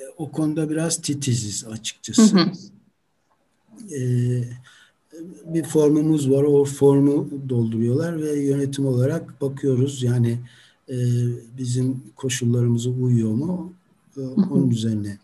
E, 0.01 0.03
o 0.19 0.31
konuda 0.31 0.71
biraz 0.71 1.03
titiziz 1.03 1.65
açıkçası. 1.65 2.39
Hı 2.39 2.41
hı. 2.41 2.51
E, 3.95 4.01
bir 5.45 5.65
formumuz 5.65 6.31
var. 6.31 6.43
O 6.43 6.65
formu 6.65 7.31
dolduruyorlar 7.49 8.23
ve 8.23 8.41
yönetim 8.41 8.87
olarak 8.87 9.41
bakıyoruz. 9.41 10.03
Yani 10.03 10.39
e, 10.89 10.97
bizim 11.59 12.03
koşullarımıza 12.17 12.91
uyuyor 12.91 13.33
mu? 13.33 13.73
E, 14.17 14.21
onun 14.21 14.71
üzerine 14.71 15.19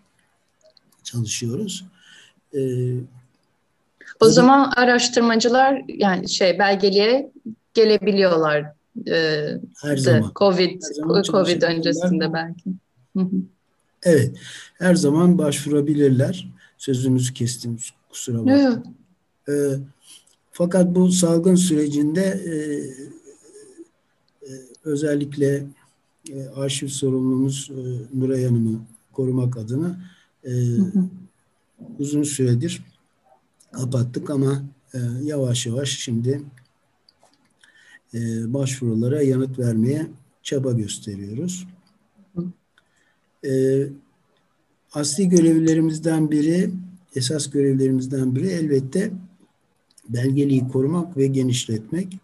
çalışıyoruz. 1.02 1.84
E, 2.54 2.60
o 4.20 4.28
zaman 4.28 4.72
araştırmacılar 4.76 5.82
yani 5.88 6.28
şey 6.28 6.58
belgeliğe 6.58 7.32
gelebiliyorlar. 7.74 8.75
E, 9.08 9.46
her 9.82 9.96
zaman. 9.96 10.32
Covid 10.36 10.82
her 10.82 10.94
zaman 10.94 11.22
Covid 11.22 11.62
öncesinde 11.62 12.32
belki. 12.32 12.70
Evet. 14.02 14.36
Her 14.78 14.94
zaman 14.94 15.38
başvurabilirler. 15.38 16.48
Sözünüzü 16.78 17.34
kestim. 17.34 17.76
Kusura 18.10 18.38
bakmayın. 18.38 18.84
E, 19.48 19.52
fakat 20.52 20.94
bu 20.94 21.12
salgın 21.12 21.54
sürecinde 21.54 22.22
e, 22.22 22.54
e, 24.46 24.52
özellikle 24.84 25.66
e, 26.32 26.48
arşiv 26.56 26.88
sorumlumuz 26.88 27.70
e, 27.70 27.80
Nuray 28.18 28.44
Hanım'ı 28.44 28.80
korumak 29.12 29.56
adına 29.56 30.00
e, 30.44 30.50
hı 30.50 30.82
hı. 30.82 31.04
uzun 31.98 32.22
süredir 32.22 32.82
kapattık 33.72 34.30
ama 34.30 34.62
e, 34.94 34.98
yavaş 35.22 35.66
yavaş 35.66 35.88
şimdi 35.88 36.42
e, 38.16 38.52
başvurulara 38.52 39.22
yanıt 39.22 39.58
vermeye 39.58 40.06
çaba 40.42 40.72
gösteriyoruz. 40.72 41.66
E, 43.46 43.82
asli 44.92 45.28
görevlerimizden 45.28 46.30
biri, 46.30 46.70
esas 47.16 47.50
görevlerimizden 47.50 48.36
biri 48.36 48.48
elbette 48.48 49.10
belgeliği 50.08 50.68
korumak 50.68 51.16
ve 51.16 51.26
genişletmek. 51.26 52.18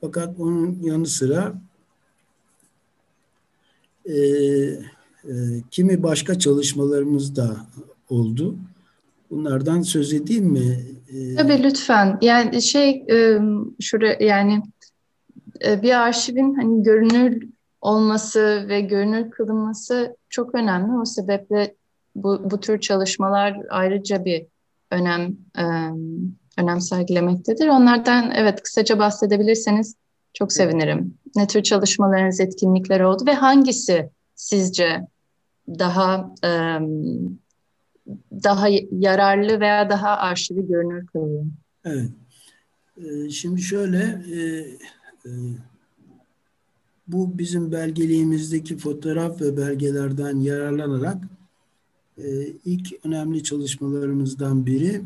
Fakat 0.00 0.40
onun 0.40 0.78
yanı 0.82 1.06
sıra 1.06 1.54
e, 4.06 4.16
e, 4.16 5.32
kimi 5.70 6.02
başka 6.02 6.38
çalışmalarımız 6.38 7.36
da 7.36 7.56
oldu. 8.08 8.56
Bunlardan 9.30 9.82
söz 9.82 10.12
edeyim 10.12 10.44
mi? 10.44 10.80
E, 11.08 11.34
Tabii 11.34 11.62
lütfen. 11.62 12.18
Yani 12.22 12.62
şey 12.62 12.90
e, 13.10 13.40
şuraya 13.80 14.16
yani 14.20 14.62
bir 15.64 16.00
arşivin 16.00 16.54
hani 16.54 16.82
görünür 16.82 17.48
olması 17.80 18.64
ve 18.68 18.80
görünür 18.80 19.30
kılınması 19.30 20.16
çok 20.28 20.54
önemli. 20.54 20.98
O 20.98 21.04
sebeple 21.04 21.74
bu, 22.14 22.50
bu 22.50 22.60
tür 22.60 22.80
çalışmalar 22.80 23.56
ayrıca 23.70 24.24
bir 24.24 24.46
önem 24.90 25.36
e, 25.58 25.64
önem 26.58 26.80
sergilemektedir. 26.80 27.68
Onlardan 27.68 28.30
evet 28.30 28.62
kısaca 28.62 28.98
bahsedebilirseniz 28.98 29.94
çok 30.34 30.52
sevinirim. 30.52 31.14
Ne 31.36 31.46
tür 31.46 31.62
çalışmalarınız, 31.62 32.40
etkinlikler 32.40 33.00
oldu 33.00 33.26
ve 33.26 33.34
hangisi 33.34 34.10
sizce 34.34 35.06
daha 35.68 36.34
e, 36.44 36.50
daha 38.32 38.68
yararlı 38.90 39.60
veya 39.60 39.90
daha 39.90 40.16
arşivi 40.16 40.66
görünür 40.66 41.06
kılıyor? 41.06 41.44
Evet. 41.84 42.10
Şimdi 43.30 43.62
şöyle 43.62 44.22
e, 44.32 44.38
e, 44.40 44.78
bu 47.06 47.38
bizim 47.38 47.72
belgeliğimizdeki 47.72 48.76
fotoğraf 48.76 49.40
ve 49.40 49.56
belgelerden 49.56 50.36
yararlanarak 50.36 51.24
e, 52.18 52.46
ilk 52.64 53.06
önemli 53.06 53.42
çalışmalarımızdan 53.42 54.66
biri 54.66 55.02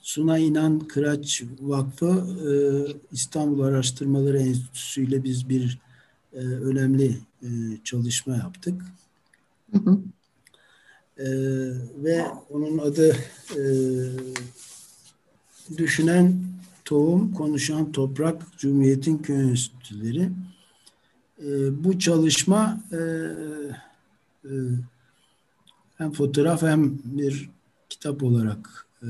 Suna 0.00 0.38
İnan 0.38 0.78
Kıraç 0.80 1.42
Vakfı 1.60 2.26
e, 2.48 2.52
İstanbul 3.12 3.60
Araştırmaları 3.60 4.38
Enstitüsü 4.38 5.04
ile 5.08 5.24
biz 5.24 5.48
bir 5.48 5.78
e, 6.32 6.38
önemli 6.38 7.18
çalışma 7.84 8.36
yaptık. 8.36 8.82
Hı 9.72 9.78
hı. 9.78 9.98
E, 11.18 11.26
ve 12.04 12.24
onun 12.50 12.78
adı 12.78 13.16
e, 13.56 13.62
Düşünen 15.76 16.34
Tohum, 16.84 17.34
Konuşan 17.34 17.92
Toprak, 17.92 18.58
Cumhuriyet'in 18.58 19.18
Köy 19.18 19.50
Enstitüleri. 19.50 20.30
E, 21.42 21.84
bu 21.84 21.98
çalışma 21.98 22.80
e, 22.92 22.96
e, 24.44 24.52
hem 25.98 26.12
fotoğraf 26.12 26.62
hem 26.62 26.98
bir 27.04 27.50
kitap 27.88 28.22
olarak 28.22 28.86
e, 29.02 29.08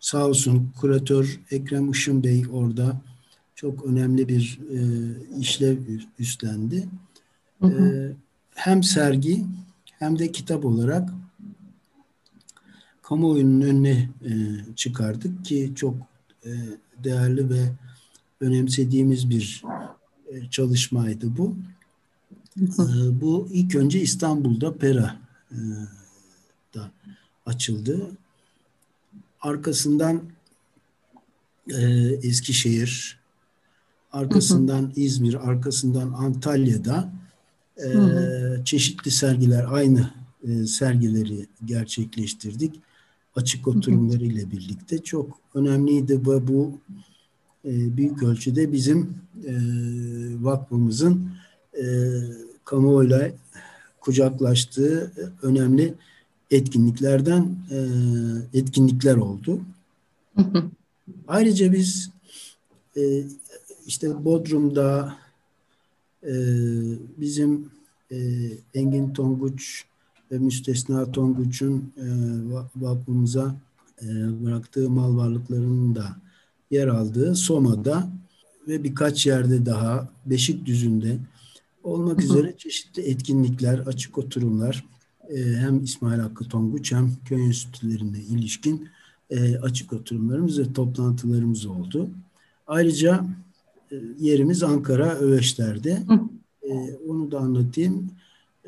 sağ 0.00 0.26
olsun 0.26 0.72
kuratör 0.80 1.40
Ekrem 1.50 1.90
Işın 1.90 2.24
Bey 2.24 2.44
orada 2.52 3.00
çok 3.54 3.84
önemli 3.84 4.28
bir 4.28 4.58
e, 4.70 4.78
işlev 5.40 5.78
üstlendi. 6.18 6.88
Hı 7.60 7.66
hı. 7.66 7.86
E, 7.86 8.16
hem 8.54 8.82
sergi 8.82 9.44
hem 9.98 10.18
de 10.18 10.32
kitap 10.32 10.64
olarak 10.64 11.10
kamuoyunun 13.02 13.60
önüne 13.60 14.08
e, 14.24 14.30
çıkardık 14.76 15.44
ki 15.44 15.72
çok 15.74 15.94
değerli 17.04 17.50
ve 17.50 17.72
önemsediğimiz 18.40 19.30
bir 19.30 19.62
e, 20.32 20.50
çalışmaydı 20.50 21.36
bu. 21.38 21.56
E, 22.60 23.20
bu 23.20 23.48
ilk 23.52 23.74
önce 23.74 24.00
İstanbul'da 24.00 24.76
Pera 24.76 25.16
e, 25.50 25.58
da 26.74 26.90
açıldı. 27.46 28.10
Arkasından 29.40 30.22
e, 31.70 31.82
Eskişehir, 32.22 33.18
arkasından. 34.12 34.92
İzmir, 34.96 35.48
arkasından 35.48 36.12
Antalya'da 36.12 37.12
e, 37.76 37.90
çeşitli 38.64 39.10
sergiler, 39.10 39.66
aynı 39.70 40.10
e, 40.42 40.66
sergileri 40.66 41.46
gerçekleştirdik. 41.64 42.80
Açık 43.38 43.68
oturumları 43.68 44.24
ile 44.24 44.50
birlikte 44.50 44.98
çok 44.98 45.38
önemliydi 45.54 46.20
ve 46.26 46.48
bu 46.48 46.78
e, 47.64 47.96
büyük 47.96 48.22
ölçüde 48.22 48.72
bizim 48.72 49.14
e, 49.46 49.54
vakfımızın 50.40 51.30
e, 51.78 51.84
kamuoyuyla 52.64 53.30
kucaklaştığı 54.00 55.12
önemli 55.42 55.94
etkinliklerden 56.50 57.56
e, 57.70 57.78
etkinlikler 58.58 59.16
oldu. 59.16 59.60
Ayrıca 61.28 61.72
biz 61.72 62.10
e, 62.96 63.22
işte 63.86 64.24
Bodrum'da 64.24 65.16
e, 66.22 66.34
bizim 67.16 67.70
e, 68.10 68.16
Engin 68.74 69.12
Tonguç 69.12 69.84
ve 70.32 70.38
Müstesna 70.38 71.12
Tonguç'un 71.12 71.92
e, 71.96 72.06
vakfımıza 72.76 73.54
e, 74.02 74.06
bıraktığı 74.44 74.90
mal 74.90 75.16
varlıklarının 75.16 75.94
da 75.94 76.16
yer 76.70 76.88
aldığı 76.88 77.34
Soma'da 77.34 78.08
ve 78.68 78.84
birkaç 78.84 79.26
yerde 79.26 79.66
daha 79.66 80.08
Beşikdüzü'nde 80.26 81.18
olmak 81.82 82.22
üzere 82.22 82.54
çeşitli 82.58 83.02
etkinlikler, 83.02 83.78
açık 83.78 84.18
oturumlar 84.18 84.84
e, 85.28 85.44
hem 85.44 85.84
İsmail 85.84 86.20
Hakkı 86.20 86.44
Tonguç 86.44 86.92
hem 86.92 87.10
köy 87.24 87.46
enstitülerine 87.46 88.18
ilişkin 88.18 88.88
e, 89.30 89.58
açık 89.58 89.92
oturumlarımız 89.92 90.58
ve 90.58 90.72
toplantılarımız 90.72 91.66
oldu. 91.66 92.10
Ayrıca 92.66 93.26
e, 93.92 93.96
yerimiz 94.18 94.62
Ankara 94.62 95.14
Öveşler'de. 95.14 96.02
Onu 97.08 97.30
da 97.30 97.38
anlatayım. 97.38 98.10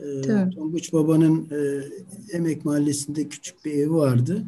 Evet. 0.03 0.55
Tonguç 0.55 0.93
Baba'nın 0.93 1.49
Emek 2.33 2.65
Mahallesi'nde 2.65 3.29
küçük 3.29 3.65
bir 3.65 3.73
evi 3.73 3.93
vardı. 3.93 4.45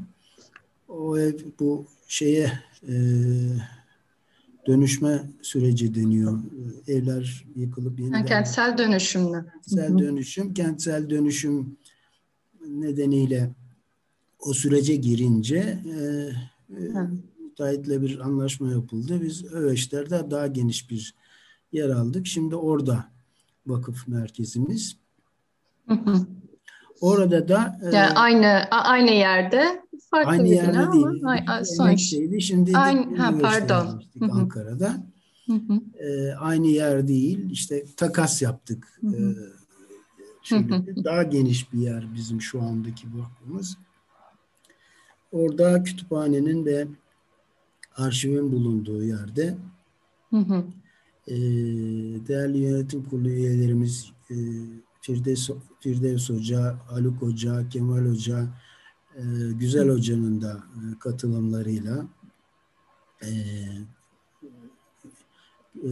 O 0.88 1.18
ev 1.18 1.34
bu 1.60 1.86
şeye 2.08 2.52
dönüşme 4.66 5.30
süreci 5.42 5.94
deniyor. 5.94 6.38
Evler 6.88 7.44
yıkılıp 7.56 8.00
yeniden... 8.00 8.18
Yani 8.18 8.26
kentsel 8.28 8.78
dönüşüm 8.78 9.22
mü? 9.22 9.46
Kentsel 9.52 9.98
dönüşüm. 9.98 10.54
Kentsel 10.54 11.10
dönüşüm 11.10 11.76
nedeniyle 12.68 13.50
o 14.38 14.52
sürece 14.52 14.96
girince 14.96 15.78
e, 15.86 16.00
e, 16.76 17.08
müteahhitle 17.44 18.02
bir 18.02 18.18
anlaşma 18.18 18.70
yapıldı. 18.70 19.22
Biz 19.22 19.44
Öveçler'de 19.44 20.30
daha 20.30 20.46
geniş 20.46 20.90
bir 20.90 21.14
yer 21.72 21.88
aldık. 21.88 22.26
Şimdi 22.26 22.56
orada 22.56 23.04
vakıf 23.66 24.08
merkezimiz. 24.08 24.96
Orada 27.00 27.48
da 27.48 27.78
e, 27.82 27.96
yani 27.96 28.12
aynı 28.14 28.46
aynı 28.70 29.10
yerde 29.10 29.82
farklı 30.10 30.30
aynı 30.30 30.44
bir 30.44 30.50
yerde 30.50 30.72
bina 30.72 30.92
değil. 30.92 31.06
ama 31.06 31.64
sonuçtaydı. 31.64 32.40
Şimdi 32.40 32.76
aynı, 32.76 33.16
ha, 33.16 33.34
pardon. 33.42 34.02
Ankara'da. 34.30 34.96
E, 35.98 36.32
aynı 36.32 36.66
yer 36.66 37.08
değil. 37.08 37.50
İşte 37.50 37.84
takas 37.96 38.42
yaptık. 38.42 39.00
E, 39.04 39.18
şöyle 40.42 41.04
daha 41.04 41.22
geniş 41.22 41.72
bir 41.72 41.78
yer 41.78 42.14
bizim 42.14 42.40
şu 42.40 42.62
andaki 42.62 43.06
vakfımız. 43.14 43.78
Orada 45.32 45.82
kütüphanenin 45.82 46.64
ve 46.64 46.86
arşivin 47.96 48.52
bulunduğu 48.52 49.04
yerde 49.04 49.56
hı 50.30 50.36
hı. 50.36 50.64
E, 51.26 51.34
değerli 52.28 52.58
yönetim 52.58 53.04
kurulu 53.04 53.28
üyelerimiz 53.28 54.12
e, 54.30 54.34
Firdevs, 55.02 55.50
Firdevs 55.80 56.30
Hoca, 56.30 56.78
Haluk 56.86 57.22
Hoca, 57.22 57.68
Kemal 57.68 58.06
Hoca, 58.06 58.48
e, 59.16 59.22
Güzel 59.52 59.88
Hoca'nın 59.88 60.42
da 60.42 60.52
e, 60.52 60.98
katılımlarıyla 60.98 62.06
e, 63.22 63.28
e, 65.84 65.90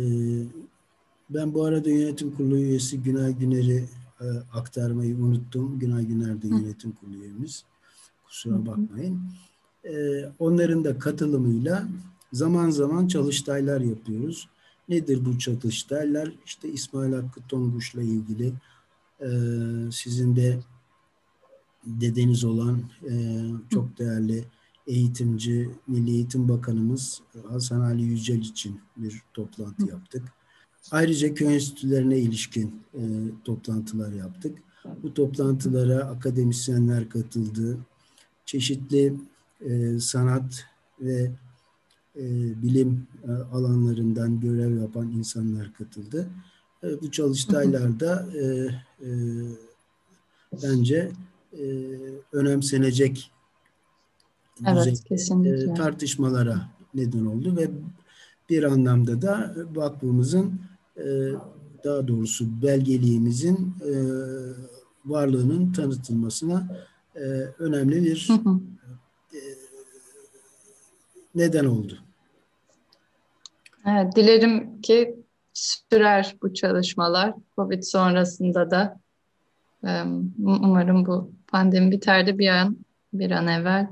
ben 1.31 1.55
bu 1.55 1.65
arada 1.65 1.91
yönetim 1.91 2.37
kurulu 2.37 2.57
üyesi 2.57 3.03
Günay 3.03 3.39
Güner'i 3.39 3.85
e, 4.21 4.27
aktarmayı 4.53 5.17
unuttum. 5.17 5.79
Günay 5.79 6.07
Güner 6.07 6.43
de 6.43 6.49
yönetim 6.49 6.93
kurulu 6.93 7.17
üyemiz. 7.17 7.65
Kusura 8.27 8.67
bakmayın. 8.67 9.21
E, 9.85 10.25
onların 10.39 10.85
da 10.85 10.99
katılımıyla 10.99 11.89
zaman 12.33 12.71
zaman 12.71 13.09
çalıştaylar 13.09 13.81
yapıyoruz. 13.81 14.49
Nedir 14.89 15.25
bu 15.25 15.39
çalıştaylar? 15.39 16.33
İşte 16.47 16.69
İsmail 16.69 17.13
Hakkı 17.13 17.41
Tonguç'la 17.49 18.03
ilgili 18.03 18.53
e, 19.21 19.29
sizin 19.93 20.37
de 20.37 20.59
dedeniz 21.87 22.45
olan 22.45 22.83
e, 23.11 23.45
çok 23.71 23.99
değerli 23.99 24.45
eğitimci, 24.87 25.71
Milli 25.87 26.11
Eğitim 26.11 26.49
Bakanımız 26.49 27.21
Hasan 27.49 27.81
Ali 27.81 28.03
Yücel 28.03 28.39
için 28.41 28.81
bir 28.97 29.23
toplantı 29.35 29.87
yaptık. 29.89 30.23
Ayrıca 30.91 31.35
köy 31.35 31.55
enstitülerine 31.55 32.19
ilişkin 32.19 32.83
e, 32.95 33.03
toplantılar 33.45 34.13
yaptık. 34.13 34.59
Bu 35.03 35.15
toplantılara 35.15 36.05
akademisyenler 36.05 37.09
katıldı. 37.09 37.79
Çeşitli 38.47 39.15
e, 39.61 40.01
sanat 40.01 40.65
ve 41.01 41.31
bilim 42.63 43.07
alanlarından 43.53 44.41
görev 44.41 44.81
yapan 44.81 45.11
insanlar 45.11 45.73
katıldı. 45.73 46.29
E, 46.85 47.01
bu 47.03 47.11
çalıştaylarda 47.11 48.27
e, 48.35 48.45
e, 49.07 49.11
bence 50.63 51.11
e, 51.53 51.65
önemsenecek 52.33 53.33
evet, 54.67 55.05
kesinlikle. 55.05 55.73
E, 55.73 55.75
tartışmalara 55.75 56.69
neden 56.95 57.25
oldu 57.25 57.57
ve 57.57 57.71
bir 58.51 58.63
anlamda 58.63 59.23
da 59.23 59.55
vakfımızın 59.75 60.61
e, 60.97 61.05
daha 61.85 62.09
doğrusu 62.09 62.63
belgeliğimizin 62.63 63.75
e, 63.87 63.93
varlığının 65.05 65.73
tanıtılmasına 65.73 66.87
e, 67.17 67.21
önemli 67.59 68.05
bir 68.05 68.29
e, 69.35 69.41
neden 71.35 71.65
oldu. 71.65 71.99
Evet, 73.87 74.17
dilerim 74.17 74.81
ki 74.81 75.20
sürer 75.53 76.37
bu 76.43 76.55
çalışmalar. 76.55 77.35
Covid 77.57 77.83
sonrasında 77.83 78.71
da 78.71 79.01
umarım 80.39 81.07
bu 81.07 81.33
pandemi 81.47 81.91
biter 81.91 82.27
de 82.27 82.39
bir 82.39 82.49
an 82.49 82.77
bir 83.13 83.31
an 83.31 83.47
evvel 83.47 83.89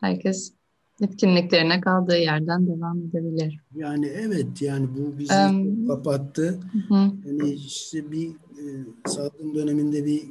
herkes 0.00 0.52
etkinliklerine 1.00 1.80
kaldığı 1.80 2.18
yerden 2.18 2.66
devam 2.66 2.98
edebilir. 2.98 3.60
Yani 3.74 4.06
evet 4.06 4.62
yani 4.62 4.88
bu 4.96 5.18
bizi 5.18 5.34
um, 5.50 5.86
kapattı. 5.86 6.60
Hı. 6.88 6.94
Yani 7.24 7.50
işte 7.50 8.12
bir 8.12 8.28
e, 8.30 8.64
salgın 9.06 9.54
döneminde 9.54 10.04
bir 10.04 10.22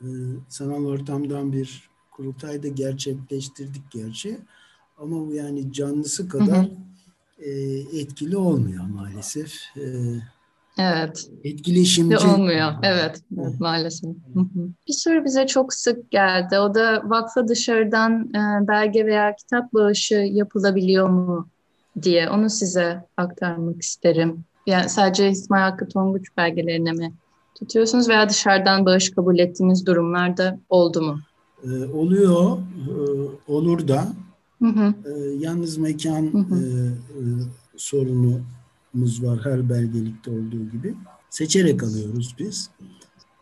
e, 0.00 0.08
sanal 0.48 0.84
ortamdan 0.84 1.52
bir 1.52 1.90
kurultay 2.10 2.62
da 2.62 2.68
gerçekleştirdik 2.68 3.90
gerçi. 3.90 4.38
Ama 4.98 5.26
bu 5.26 5.34
yani 5.34 5.72
canlısı 5.72 6.28
kadar 6.28 6.62
hı 6.64 6.70
hı. 6.70 6.70
E, 7.38 7.50
etkili 8.00 8.36
olmuyor 8.36 8.84
maalesef. 8.84 9.54
E, 9.76 9.82
Evet. 10.78 11.30
Etkileşimci. 11.44 12.26
Olmuyor. 12.26 12.72
Evet, 12.82 13.20
evet 13.40 13.60
maalesef. 13.60 14.10
Bir 14.88 14.92
soru 14.92 15.24
bize 15.24 15.46
çok 15.46 15.74
sık 15.74 16.10
geldi. 16.10 16.58
O 16.58 16.74
da 16.74 17.02
vakfa 17.04 17.48
dışarıdan 17.48 18.30
e, 18.34 18.68
belge 18.68 19.06
veya 19.06 19.36
kitap 19.36 19.72
bağışı 19.72 20.14
yapılabiliyor 20.14 21.08
mu 21.08 21.48
diye. 22.02 22.30
Onu 22.30 22.50
size 22.50 23.04
aktarmak 23.16 23.82
isterim. 23.82 24.44
Yani 24.66 24.88
sadece 24.88 25.30
İsmail 25.30 25.62
Hakkı 25.62 25.88
Tonguç 25.88 26.28
belgelerine 26.36 26.92
mi 26.92 27.12
tutuyorsunuz 27.54 28.08
veya 28.08 28.28
dışarıdan 28.28 28.86
bağış 28.86 29.10
kabul 29.10 29.38
ettiğiniz 29.38 29.86
durumlarda 29.86 30.58
oldu 30.68 31.02
mu? 31.02 31.20
Ee, 31.64 31.84
oluyor, 31.94 32.58
ee, 32.58 33.52
olur 33.52 33.88
da. 33.88 34.08
Hı 34.58 34.66
hı. 34.66 34.94
Ee, 35.04 35.36
yalnız 35.38 35.78
mekan 35.78 36.32
hı 36.32 36.38
hı. 36.38 36.56
E, 36.56 36.68
e, 36.88 37.22
sorunu 37.76 38.40
muz 38.94 39.24
var 39.24 39.40
her 39.44 39.70
belgelikte 39.70 40.30
olduğu 40.30 40.70
gibi. 40.72 40.94
Seçerek 41.30 41.82
alıyoruz 41.82 42.34
biz. 42.38 42.70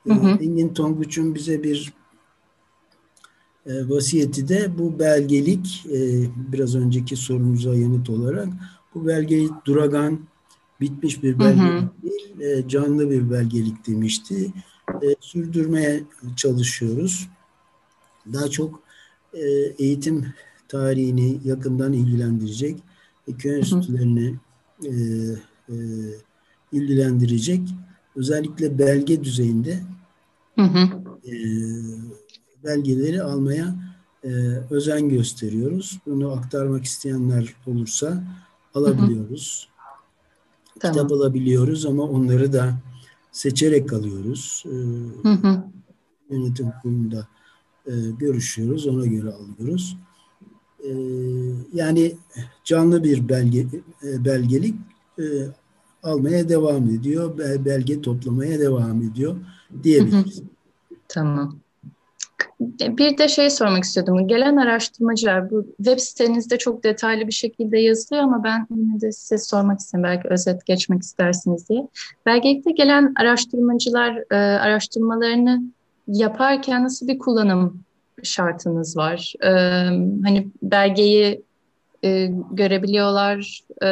Hı 0.07 0.15
hı. 0.15 0.29
Ee, 0.29 0.45
Engin 0.45 0.75
Tonguç'un 0.75 1.35
bize 1.35 1.63
bir 1.63 1.93
e, 3.67 3.89
vasiyeti 3.89 4.49
de 4.49 4.79
bu 4.79 4.99
belgelik 4.99 5.87
e, 5.93 6.29
biraz 6.53 6.75
önceki 6.75 7.17
sorunuza 7.17 7.75
yanıt 7.75 8.11
olarak 8.11 8.49
bu 8.95 9.07
belgelik 9.07 9.65
duragan 9.65 10.21
bitmiş 10.81 11.23
bir 11.23 11.39
belgelik 11.39 11.73
hı 11.73 11.79
hı. 11.79 11.91
değil 12.03 12.41
e, 12.41 12.69
canlı 12.69 13.11
bir 13.11 13.31
belgelik 13.31 13.87
demişti. 13.87 14.53
sürdürmeye 15.21 16.03
çalışıyoruz. 16.37 17.29
Daha 18.33 18.49
çok 18.49 18.81
eğitim 19.79 20.27
tarihini 20.69 21.41
yakından 21.45 21.93
ilgilendirecek 21.93 22.77
köy 23.39 23.59
enstitülerini 23.59 24.35
e, 24.85 24.91
e, 25.69 25.75
ilgilendirecek 26.73 27.61
özellikle 28.17 28.79
belge 28.79 29.25
düzeyinde 29.25 29.81
hı 30.55 30.63
hı. 30.63 30.89
E, 31.27 31.33
belgeleri 32.65 33.23
almaya 33.23 33.75
e, 34.25 34.29
özen 34.71 35.09
gösteriyoruz. 35.09 35.99
Bunu 36.07 36.33
aktarmak 36.33 36.85
isteyenler 36.85 37.55
olursa 37.67 38.25
alabiliyoruz. 38.75 39.69
Hı 39.69 39.71
hı. 39.71 39.75
Tamam. 40.81 40.95
Kitap 40.95 41.13
alabiliyoruz 41.13 41.87
ama 41.87 42.03
onları 42.03 42.53
da 42.53 42.75
seçerek 43.33 43.93
alıyoruz. 43.93 44.65
E, 44.67 44.75
hı 45.29 45.33
hı. 45.33 45.65
Yönetim 46.31 46.73
kurulunda 46.83 47.29
e, 47.87 47.93
görüşüyoruz, 48.19 48.87
ona 48.87 49.07
göre 49.07 49.33
alıyoruz. 49.33 49.97
Ee, 50.85 50.91
yani 51.73 52.13
canlı 52.65 53.05
bir 53.05 53.29
belge 53.29 53.67
e, 54.03 54.25
belgelik 54.25 54.75
e, 55.19 55.25
almaya 56.03 56.49
devam 56.49 56.87
ediyor, 56.91 57.39
belge 57.39 58.01
toplamaya 58.01 58.61
devam 58.61 59.03
ediyor 59.03 59.37
diyebiliriz. 59.83 60.43
Tamam. 61.09 61.59
Bir 62.81 63.19
de 63.19 63.29
şey 63.29 63.51
sormak 63.51 63.85
istiyordum. 63.85 64.29
Gelen 64.29 64.57
araştırmacılar 64.57 65.51
bu 65.51 65.67
web 65.77 65.99
sitenizde 65.99 66.59
çok 66.59 66.85
detaylı 66.85 67.27
bir 67.27 67.33
şekilde 67.33 67.79
yazılıyor 67.79 68.25
ama 68.25 68.45
ben 68.45 68.67
yine 68.77 69.01
de 69.01 69.13
size 69.13 69.39
sormak 69.39 69.81
istedim. 69.81 70.03
Belki 70.03 70.29
özet 70.29 70.67
geçmek 70.67 71.03
istersiniz 71.03 71.69
diye. 71.69 71.89
Belgelikte 72.27 72.71
gelen 72.71 73.13
araştırmacılar 73.17 74.25
e, 74.31 74.37
araştırmalarını 74.37 75.63
yaparken 76.07 76.85
nasıl 76.85 77.09
bir 77.09 77.19
kullanım 77.19 77.84
şartınız 78.23 78.97
var. 78.97 79.35
E, 79.43 79.51
hani 80.25 80.49
belgeyi 80.63 81.43
e, 82.05 82.31
görebiliyorlar 82.53 83.61
e, 83.83 83.89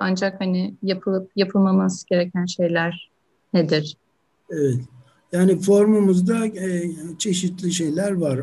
ancak 0.00 0.40
hani 0.40 0.74
yapılıp 0.82 1.30
yapılmaması 1.36 2.06
gereken 2.06 2.46
şeyler 2.46 3.10
nedir? 3.54 3.96
Evet. 4.50 4.80
Yani 5.32 5.60
formumuzda 5.60 6.46
e, 6.46 6.90
çeşitli 7.18 7.72
şeyler 7.72 8.12
var, 8.12 8.40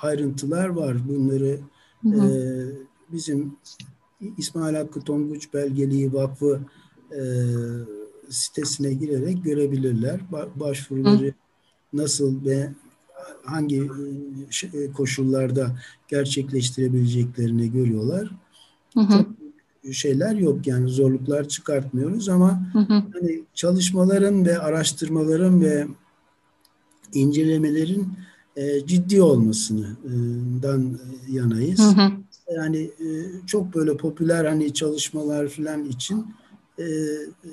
ayrıntılar 0.00 0.68
var. 0.68 0.96
Bunları 1.08 1.58
hı 2.02 2.08
hı. 2.08 2.28
E, 2.28 2.38
bizim 3.12 3.56
İsmail 4.38 4.74
Hakkı 4.74 5.00
Tonguç 5.00 5.54
Belgeliği 5.54 6.12
Vakfı 6.12 6.60
e, 7.12 7.22
sitesine 8.30 8.92
girerek 8.92 9.44
görebilirler. 9.44 10.20
Ba 10.32 10.48
başvuruları 10.56 11.26
hı. 11.26 11.32
nasıl 11.92 12.44
ve 12.44 12.68
hangi 13.44 13.90
e, 14.62 14.78
e, 14.78 14.92
koşullarda 14.92 15.78
gerçekleştirebileceklerini 16.08 17.72
görüyorlar. 17.72 18.30
Hı 18.94 19.00
hı. 19.00 19.12
Çok 19.12 19.38
şeyler 19.92 20.34
yok 20.34 20.66
yani 20.66 20.90
zorluklar 20.90 21.48
çıkartmıyoruz 21.48 22.28
ama 22.28 22.72
hı 22.72 22.78
hı. 22.78 23.02
Hani 23.12 23.42
çalışmaların 23.54 24.44
ve 24.44 24.58
araştırmaların 24.58 25.60
ve 25.60 25.86
incelemelerin 27.12 28.08
e, 28.56 28.86
ciddi 28.86 29.22
olmasından 29.22 30.98
yanayız. 31.28 31.80
Hı 31.80 32.02
hı. 32.02 32.10
Yani 32.56 32.78
e, 32.78 33.08
çok 33.46 33.74
böyle 33.74 33.96
popüler 33.96 34.44
hani 34.44 34.74
çalışmalar 34.74 35.48
falan 35.48 35.84
için 35.84 36.26
e, 36.78 36.84
e, 36.84 37.50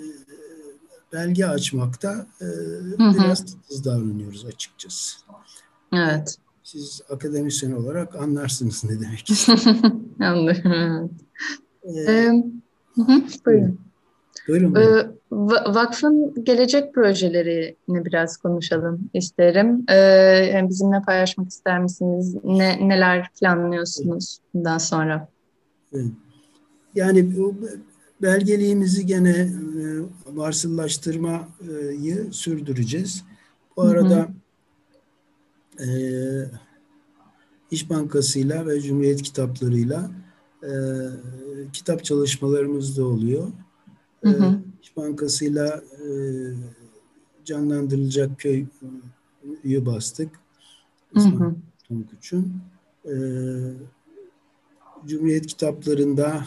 belge 1.14 1.46
açmakta 1.46 2.28
e, 2.42 2.46
hı 2.46 3.04
hı. 3.04 3.14
biraz 3.24 3.46
titiz 3.46 3.86
davranıyoruz 3.86 4.46
açıkçası. 4.46 5.18
Evet. 5.96 6.38
Siz 6.64 7.02
akademisyen 7.10 7.72
olarak 7.72 8.16
anlarsınız 8.16 8.84
ne 8.84 9.02
demek 9.02 9.32
Anlıyorum. 10.20 11.12
Ee, 11.84 12.32
hı 12.96 13.02
hı, 13.02 13.24
buyurun. 13.46 13.80
Buyurun. 14.48 14.76
Ee, 14.76 15.08
vakfın 15.74 16.44
gelecek 16.44 16.94
projelerini 16.94 18.06
biraz 18.06 18.38
konuşalım 18.38 19.10
isterim. 19.14 19.86
Ee, 19.90 19.96
yani 20.54 20.70
bizimle 20.70 21.02
paylaşmak 21.02 21.50
ister 21.50 21.80
misiniz? 21.80 22.36
Ne, 22.44 22.90
neler 22.90 23.30
planlıyorsunuz 23.40 24.40
bundan 24.54 24.78
sonra? 24.78 25.28
Yani 26.96 27.38
bu 27.38 27.56
belgeliğimizi 28.22 29.06
gene 29.06 29.50
varsıllaştırmayı 30.26 32.28
sürdüreceğiz. 32.32 33.24
Bu 33.78 33.82
arada 33.82 34.16
hı 34.16 34.20
hı. 34.20 34.28
E, 35.80 35.88
İş 37.72 37.90
Bankası'yla 37.90 38.68
ve 38.68 38.82
Cumhuriyet 38.82 39.22
kitaplarıyla 39.22 40.12
e, 40.64 40.72
kitap 41.74 42.04
çalışmalarımız 42.04 42.98
da 42.98 43.06
oluyor. 43.06 43.48
Hı 44.24 44.30
hı. 44.30 44.46
E, 44.46 44.60
İş 44.84 44.98
Bankası'yla 44.98 45.68
e, 45.78 46.08
canlandırılacak 47.46 48.40
köyü 48.40 48.68
bastık. 49.66 50.30
İsmail. 51.16 51.54
E, 53.06 53.14
Cumhuriyet 55.06 55.48
kitaplarında 55.48 56.46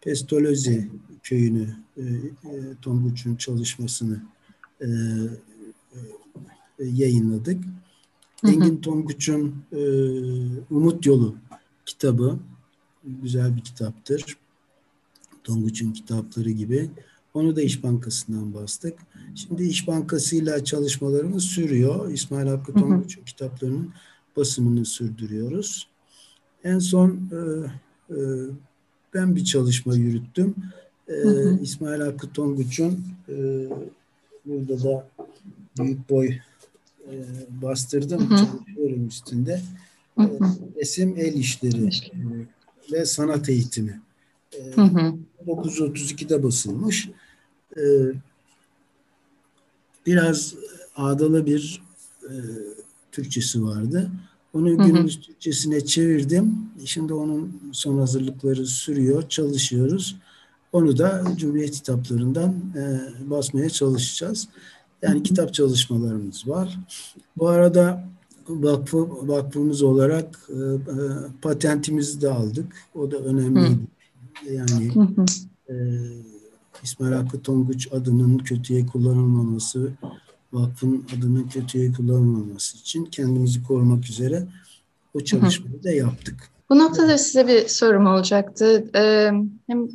Pestolozi 0.00 0.90
köyünü 1.22 1.76
e, 1.96 2.02
e, 2.02 2.74
Tonguç'un 2.82 3.36
çalışmasını 3.36 4.22
e, 4.80 4.86
e, 4.88 6.84
yayınladık. 6.84 7.64
Engin 8.44 8.76
Tonguç'un 8.76 9.54
e, 9.72 9.80
Umut 10.70 11.06
Yolu 11.06 11.34
kitabı 11.86 12.38
güzel 13.04 13.56
bir 13.56 13.60
kitaptır. 13.60 14.36
Tonguç'un 15.44 15.92
kitapları 15.92 16.50
gibi. 16.50 16.90
Onu 17.34 17.56
da 17.56 17.62
İş 17.62 17.82
Bankası'ndan 17.82 18.54
bastık. 18.54 18.98
Şimdi 19.34 19.62
İş 19.62 19.88
Bankası'yla 19.88 20.64
çalışmalarımız 20.64 21.44
sürüyor. 21.44 22.10
İsmail 22.10 22.46
Hakkı 22.46 22.72
Tonguç'un 22.72 23.24
kitaplarının 23.24 23.92
basımını 24.36 24.84
sürdürüyoruz. 24.84 25.88
En 26.64 26.78
son 26.78 27.10
e, 27.10 27.40
e, 28.14 28.16
ben 29.14 29.36
bir 29.36 29.44
çalışma 29.44 29.94
yürüttüm. 29.94 30.54
E, 31.08 31.12
hı 31.12 31.28
hı. 31.28 31.58
İsmail 31.62 32.00
Hakkı 32.00 32.32
Tonguç'un 32.32 33.04
e, 33.28 33.66
burada 34.46 34.84
da 34.84 35.08
büyük 35.78 36.10
boy 36.10 36.38
e, 37.06 37.14
bastırdım. 37.62 38.30
Hı. 38.30 38.36
Çalışıyorum 38.36 39.06
üstünde. 39.06 39.60
Hı 40.18 40.22
hı. 40.22 40.44
E, 40.44 40.80
resim 40.80 41.14
el 41.16 41.34
işleri 41.34 41.86
e, 41.86 42.92
ve 42.92 43.06
sanat 43.06 43.48
eğitimi. 43.48 44.00
E, 44.52 44.72
hı 44.72 44.82
hı. 44.82 45.14
1932'de 45.46 46.42
basılmış. 46.42 47.08
E, 47.76 47.82
biraz 50.06 50.54
ağdalı 50.96 51.46
bir 51.46 51.82
e, 52.22 52.32
Türkçesi 53.12 53.64
vardı. 53.64 54.10
Onu 54.54 54.78
günümüz 54.78 55.16
hı 55.16 55.20
hı. 55.20 55.22
Türkçesine 55.22 55.84
çevirdim. 55.84 56.58
Şimdi 56.84 57.14
onun 57.14 57.60
son 57.72 57.98
hazırlıkları 57.98 58.66
sürüyor, 58.66 59.28
çalışıyoruz. 59.28 60.16
Onu 60.72 60.98
da 60.98 61.24
Cumhuriyet 61.36 61.70
kitaplarından 61.70 62.54
e, 62.76 63.00
basmaya 63.30 63.70
çalışacağız. 63.70 64.48
Yani 65.02 65.14
hı 65.14 65.18
hı. 65.18 65.22
kitap 65.22 65.54
çalışmalarımız 65.54 66.48
var. 66.48 66.78
Bu 67.36 67.48
arada 67.48 68.04
vakfı, 68.48 69.28
vakfımız 69.28 69.82
olarak 69.82 70.48
e, 70.48 70.54
e, 70.54 70.96
patentimizi 71.42 72.20
de 72.20 72.30
aldık. 72.30 72.66
O 72.94 73.10
da 73.10 73.16
önemliydi. 73.16 73.78
Hı. 74.44 74.52
Yani 74.52 74.94
hı 74.94 75.00
hı. 75.00 75.24
E, 75.68 75.74
İsmail 76.82 77.12
Hakkı 77.12 77.42
Tonguç 77.42 77.92
adının 77.92 78.38
kötüye 78.38 78.86
kullanılmaması 78.86 79.92
vakfın 80.52 81.06
adının 81.18 81.48
kötüye 81.48 81.92
kullanılmaması 81.92 82.78
için 82.78 83.04
kendimizi 83.04 83.62
korumak 83.62 84.10
üzere 84.10 84.46
o 85.14 85.20
çalışmayı 85.20 85.84
da 85.84 85.90
yaptık. 85.90 86.34
Bu 86.70 86.78
noktada 86.78 87.18
size 87.18 87.48
bir 87.48 87.68
sorum 87.68 88.06
olacaktı. 88.06 88.90
Ee, 88.94 89.30
hem 89.66 89.88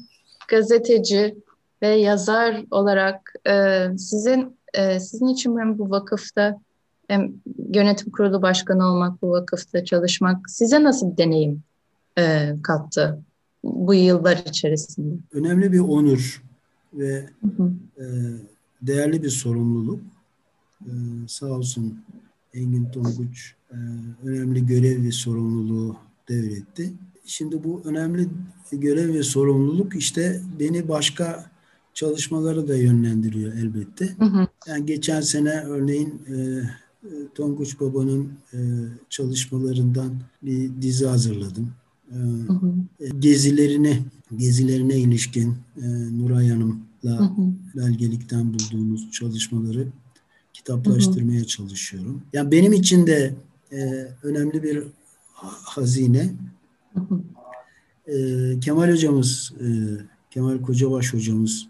gazeteci 0.48 1.36
ve 1.82 1.88
yazar 1.88 2.65
olarak 2.72 3.34
e, 3.48 3.86
sizin 3.98 4.58
e, 4.77 4.99
sizin 4.99 5.27
için 5.27 5.57
hem 5.57 5.77
bu 5.77 5.89
vakıfta 5.89 6.61
hem 7.07 7.33
yönetim 7.73 8.11
kurulu 8.11 8.41
başkanı 8.41 8.85
olmak, 8.85 9.21
bu 9.21 9.31
vakıfta 9.31 9.85
çalışmak 9.85 10.49
size 10.49 10.83
nasıl 10.83 11.11
bir 11.11 11.17
deneyim 11.17 11.63
e, 12.17 12.55
kattı 12.63 13.21
bu 13.63 13.93
yıllar 13.93 14.43
içerisinde? 14.49 15.15
Önemli 15.33 15.71
bir 15.71 15.79
onur 15.79 16.43
ve 16.93 17.25
hı 17.41 17.63
hı. 17.63 17.71
E, 17.99 18.05
değerli 18.81 19.23
bir 19.23 19.29
sorumluluk. 19.29 20.01
Ee, 20.85 20.91
sağ 21.27 21.45
olsun 21.45 22.03
Engin 22.53 22.85
Tonguç 22.85 23.55
e, 23.71 23.75
önemli 24.23 24.65
görev 24.65 25.03
ve 25.03 25.11
sorumluluğu 25.11 25.95
devretti. 26.29 26.93
Şimdi 27.25 27.63
bu 27.63 27.81
önemli 27.85 28.27
görev 28.71 29.13
ve 29.13 29.23
sorumluluk 29.23 29.95
işte 29.95 30.41
beni 30.59 30.88
başka 30.88 31.51
çalışmaları 31.93 32.67
da 32.67 32.75
yönlendiriyor 32.75 33.53
elbette. 33.53 34.15
Hı 34.19 34.25
hı. 34.25 34.47
Yani 34.67 34.86
geçen 34.86 35.21
sene 35.21 35.62
örneğin 35.62 36.21
e, 36.30 36.36
Tonguç 37.36 37.80
Baba'nın 37.80 38.32
e, 38.54 38.60
çalışmalarından 39.10 40.13
bir 40.43 40.82
dizi 40.82 41.06
hazırladım. 41.06 41.73
E, 42.12 42.15
hı 42.15 42.54
hı. 42.54 42.73
E, 42.99 43.10
gezilerini, 43.19 44.01
gezilerine 44.38 44.97
ilişkin 44.97 45.56
e, 45.78 45.88
Nuray 46.17 46.49
Hanım'la 46.49 47.19
hı 47.19 47.23
hı. 47.23 47.51
belgelikten 47.75 48.54
bulduğumuz 48.54 49.12
çalışmaları 49.12 49.88
kitaplaştırmaya 50.54 51.39
hı 51.39 51.43
hı. 51.43 51.47
çalışıyorum. 51.47 52.21
Yani 52.34 52.51
benim 52.51 52.73
için 52.73 53.08
de 53.08 53.36
e, 53.71 54.08
önemli 54.23 54.63
bir 54.63 54.84
hazine. 55.63 56.34
Hı 56.93 56.99
hı. 56.99 57.21
E, 58.12 58.60
Kemal 58.60 58.91
hocamız, 58.91 59.54
e, 59.62 59.67
Kemal 60.32 60.62
Kocabaş 60.62 61.13
hocamız 61.13 61.67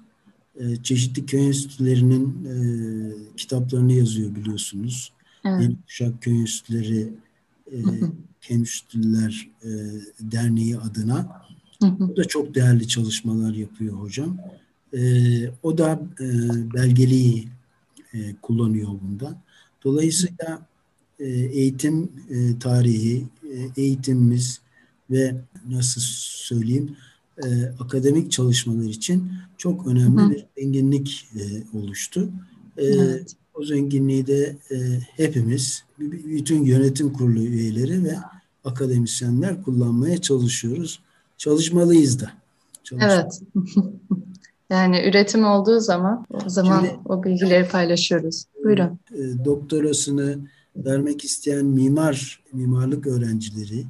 e, 0.60 0.84
çeşitli 0.84 1.26
köy 1.26 1.48
enstitülerinin 1.48 2.46
e, 2.46 2.56
kitaplarını 3.38 3.94
yazıyor 3.94 4.36
biliyorsunuz. 4.36 5.14
Evet. 5.46 5.62
Yeni 5.62 5.76
Kuşak 5.82 6.22
Köy 6.22 6.40
Enstitüleri 6.42 7.14
e, 7.72 7.78
Enstitüler 8.50 9.50
e, 9.64 9.70
Derneği 10.20 10.78
adına. 10.78 11.46
Hı 11.82 11.88
hı. 11.88 12.06
O 12.06 12.16
da 12.16 12.26
çok 12.26 12.56
değerli 12.56 12.88
çalışmalar 12.88 13.54
yapıyor 13.54 13.94
hocam. 13.94 14.38
E, 14.94 15.00
o 15.64 15.78
da 15.78 16.02
e, 16.20 16.26
belgeliği 16.74 17.48
e, 18.14 18.36
kullanıyor 18.42 18.90
bunda. 19.02 19.42
Dolayısıyla 19.84 20.68
e, 21.20 21.28
eğitim 21.30 22.12
e, 22.30 22.60
tarihi, 22.60 23.26
e, 23.44 23.82
eğitimimiz 23.82 24.62
ve 25.12 25.36
nasıl 25.70 26.02
söyleyeyim 26.02 26.96
e, 27.44 27.48
akademik 27.80 28.32
çalışmalar 28.32 28.90
için 28.90 29.32
çok 29.58 29.88
önemli 29.88 30.22
Hı. 30.22 30.30
bir 30.30 30.46
zenginlik 30.58 31.28
e, 31.36 31.78
oluştu. 31.78 32.30
E, 32.78 32.86
evet. 32.86 33.36
O 33.54 33.66
zenginliği 33.66 34.28
de 34.28 34.56
e, 34.72 34.76
hepimiz, 35.16 35.84
bütün 36.00 36.64
yönetim 36.64 37.14
kurulu 37.14 37.40
üyeleri 37.40 38.04
ve 38.04 38.16
akademisyenler 38.64 39.64
kullanmaya 39.64 40.18
çalışıyoruz. 40.18 41.00
Çalışmalıyız 41.38 42.20
da. 42.20 42.32
Evet. 43.00 43.42
Yani 44.70 45.10
üretim 45.10 45.46
olduğu 45.46 45.80
zaman 45.80 46.26
o 46.46 46.50
zaman 46.50 46.80
Şimdi, 46.80 47.00
o 47.06 47.24
bilgileri 47.24 47.68
paylaşıyoruz. 47.68 48.46
Buyurun. 48.64 49.00
E, 49.14 49.46
doktorasını 49.46 50.38
vermek 50.76 51.26
isteyen 51.26 51.66
mimar, 51.66 52.44
mimarlık 52.54 53.08
öğrencileri 53.08 53.86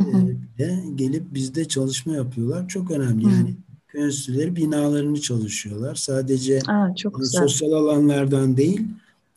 e, 0.00 0.58
de 0.58 0.78
gelip 0.94 1.34
bizde 1.34 1.68
çalışma 1.68 2.14
yapıyorlar. 2.14 2.68
Çok 2.68 2.90
önemli. 2.90 3.24
Hı. 3.24 3.30
Yani 3.30 3.56
köy 3.88 4.04
enstitüleri 4.04 4.56
binalarını 4.56 5.20
çalışıyorlar. 5.20 5.94
Sadece 5.94 6.58
Aa, 6.68 6.94
çok 6.94 7.12
yani 7.18 7.26
sosyal 7.26 7.72
alanlardan 7.72 8.56
değil, 8.56 8.86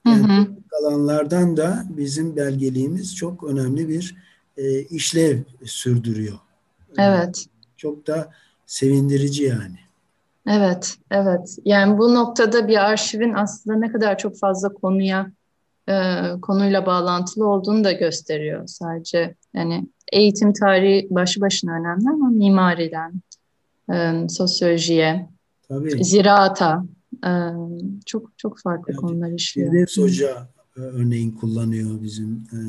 yani 0.07 0.27
hı 0.27 0.41
hı. 0.41 0.47
alanlardan 0.81 1.57
da 1.57 1.85
bizim 1.89 2.35
belgeliğimiz 2.35 3.15
çok 3.15 3.43
önemli 3.43 3.89
bir 3.89 4.15
e, 4.57 4.81
işlev 4.81 5.39
sürdürüyor. 5.65 6.39
Evet. 6.97 7.45
Çok 7.77 8.07
da 8.07 8.31
sevindirici 8.65 9.43
yani. 9.43 9.79
Evet, 10.47 10.97
evet. 11.11 11.57
Yani 11.65 11.97
bu 11.97 12.13
noktada 12.13 12.67
bir 12.67 12.77
arşivin 12.77 13.33
aslında 13.33 13.77
ne 13.77 13.91
kadar 13.91 14.17
çok 14.17 14.39
fazla 14.39 14.69
konuya 14.69 15.31
e, 15.89 15.93
konuyla 16.41 16.85
bağlantılı 16.85 17.47
olduğunu 17.47 17.83
da 17.83 17.91
gösteriyor. 17.91 18.67
Sadece 18.67 19.35
yani 19.53 19.87
eğitim 20.13 20.53
tarihi 20.53 21.07
başı 21.09 21.41
başına 21.41 21.71
önemli 21.71 22.09
ama 22.09 22.29
mimariden 22.29 23.13
e, 23.93 24.27
sosyolojiye, 24.29 25.29
Tabii. 25.67 26.03
ziraata 26.03 26.85
e, 27.25 27.31
çok 28.05 28.37
çok 28.37 28.59
farklı 28.59 28.93
yani, 28.93 29.01
konular 29.01 29.31
işliyor. 29.31 29.71
Firdevs 29.71 29.97
Hoca 29.97 30.47
e, 30.77 30.79
örneğin 30.79 31.31
kullanıyor 31.31 32.01
bizim 32.01 32.43
e, 32.53 32.59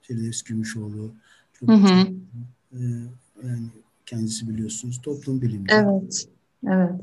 Firdevs 0.00 0.42
Gümüşoğlu. 0.42 1.12
Çok, 1.52 1.68
hı 1.68 1.72
hı. 1.72 2.04
Çok, 2.04 2.12
e, 2.72 2.82
yani 3.44 3.66
kendisi 4.06 4.48
biliyorsunuz 4.48 5.00
toplum 5.02 5.42
bilimci. 5.42 5.74
Evet, 5.74 6.28
evet. 6.68 7.00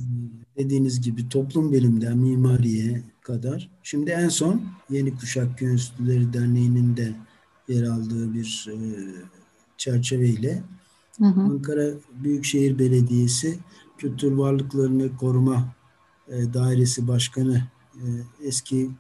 Dediğiniz 0.58 1.02
gibi 1.02 1.30
toplum 1.30 1.72
bilimden 1.72 2.18
mimariye 2.18 3.02
kadar. 3.22 3.70
Şimdi 3.84 4.12
en 4.12 4.30
son 4.30 4.62
Yeni 4.90 5.16
Kuşak 5.16 5.62
Enstitüleri 5.62 6.34
Derneği'nin 6.34 6.98
de 6.98 7.14
yer 7.68 7.84
aldığı 7.84 8.34
bir 8.34 8.68
e, 8.70 8.78
çerçeveyle 9.82 10.64
hı 11.18 11.26
hı. 11.26 11.42
Ankara 11.42 11.88
Büyükşehir 12.24 12.80
Belediyesi 12.80 13.60
Kültür 13.98 14.32
Varlıklarını 14.32 15.18
Koruma 15.18 15.76
e, 16.28 16.54
Dairesi 16.54 17.08
Başkanı 17.08 17.64
e, 17.96 18.06
eski 18.44 18.92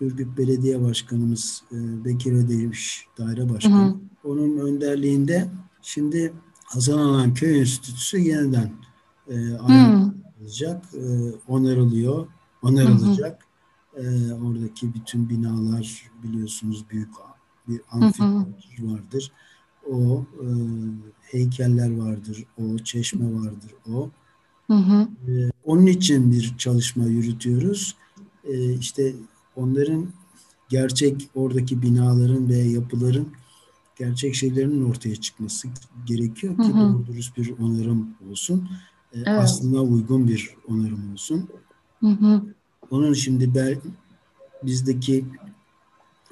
Ürgüp 0.00 0.38
Belediye 0.38 0.82
Başkanımız 0.82 1.62
e, 1.72 2.04
Bekir 2.04 2.32
Ödemiş 2.32 3.06
Daire 3.18 3.48
Başkanı. 3.48 3.84
Hı 3.84 3.88
hı. 3.88 3.96
Onun 4.24 4.58
önderliğinde 4.58 5.48
şimdi 5.82 6.32
Hasan 6.64 6.98
Alan 6.98 7.34
Köy 7.34 7.60
Enstitüsü 7.60 8.18
yeniden 8.18 8.72
e, 9.28 9.54
alacak, 9.54 10.84
e, 10.94 11.32
onarılıyor, 11.48 12.26
onarılacak. 12.62 13.46
E, 13.96 14.32
oradaki 14.32 14.94
bütün 14.94 15.28
binalar 15.28 16.10
biliyorsunuz 16.22 16.84
büyük 16.90 17.08
bir 17.68 17.80
amfiteatr 17.90 18.82
vardır. 18.82 19.32
O 19.90 20.24
e, 20.42 20.46
heykeller 21.22 21.96
vardır, 21.96 22.44
o 22.58 22.78
çeşme 22.78 23.34
vardır, 23.34 23.74
o. 23.92 24.10
Hı 24.66 24.74
hı. 24.74 25.08
E, 25.28 25.50
onun 25.64 25.86
için 25.86 26.32
bir 26.32 26.54
çalışma 26.58 27.04
yürütüyoruz. 27.04 27.96
E, 28.44 28.74
işte 28.74 29.14
onların 29.56 30.08
gerçek 30.68 31.28
oradaki 31.34 31.82
binaların 31.82 32.48
ve 32.48 32.56
yapıların 32.56 33.28
gerçek 33.98 34.34
şeylerinin 34.34 34.84
ortaya 34.84 35.16
çıkması 35.16 35.68
gerekiyor 36.06 36.56
ki 36.56 36.72
doğru 36.74 37.06
dürüst 37.06 37.36
bir 37.36 37.58
onarım 37.58 38.08
olsun. 38.30 38.68
E, 39.12 39.18
evet. 39.18 39.28
Aslına 39.28 39.80
uygun 39.80 40.28
bir 40.28 40.54
onarım 40.68 41.12
olsun. 41.12 41.48
Hı 42.00 42.06
hı. 42.06 42.42
Onun 42.90 43.12
şimdi 43.12 43.54
bel, 43.54 43.78
bizdeki 44.62 45.24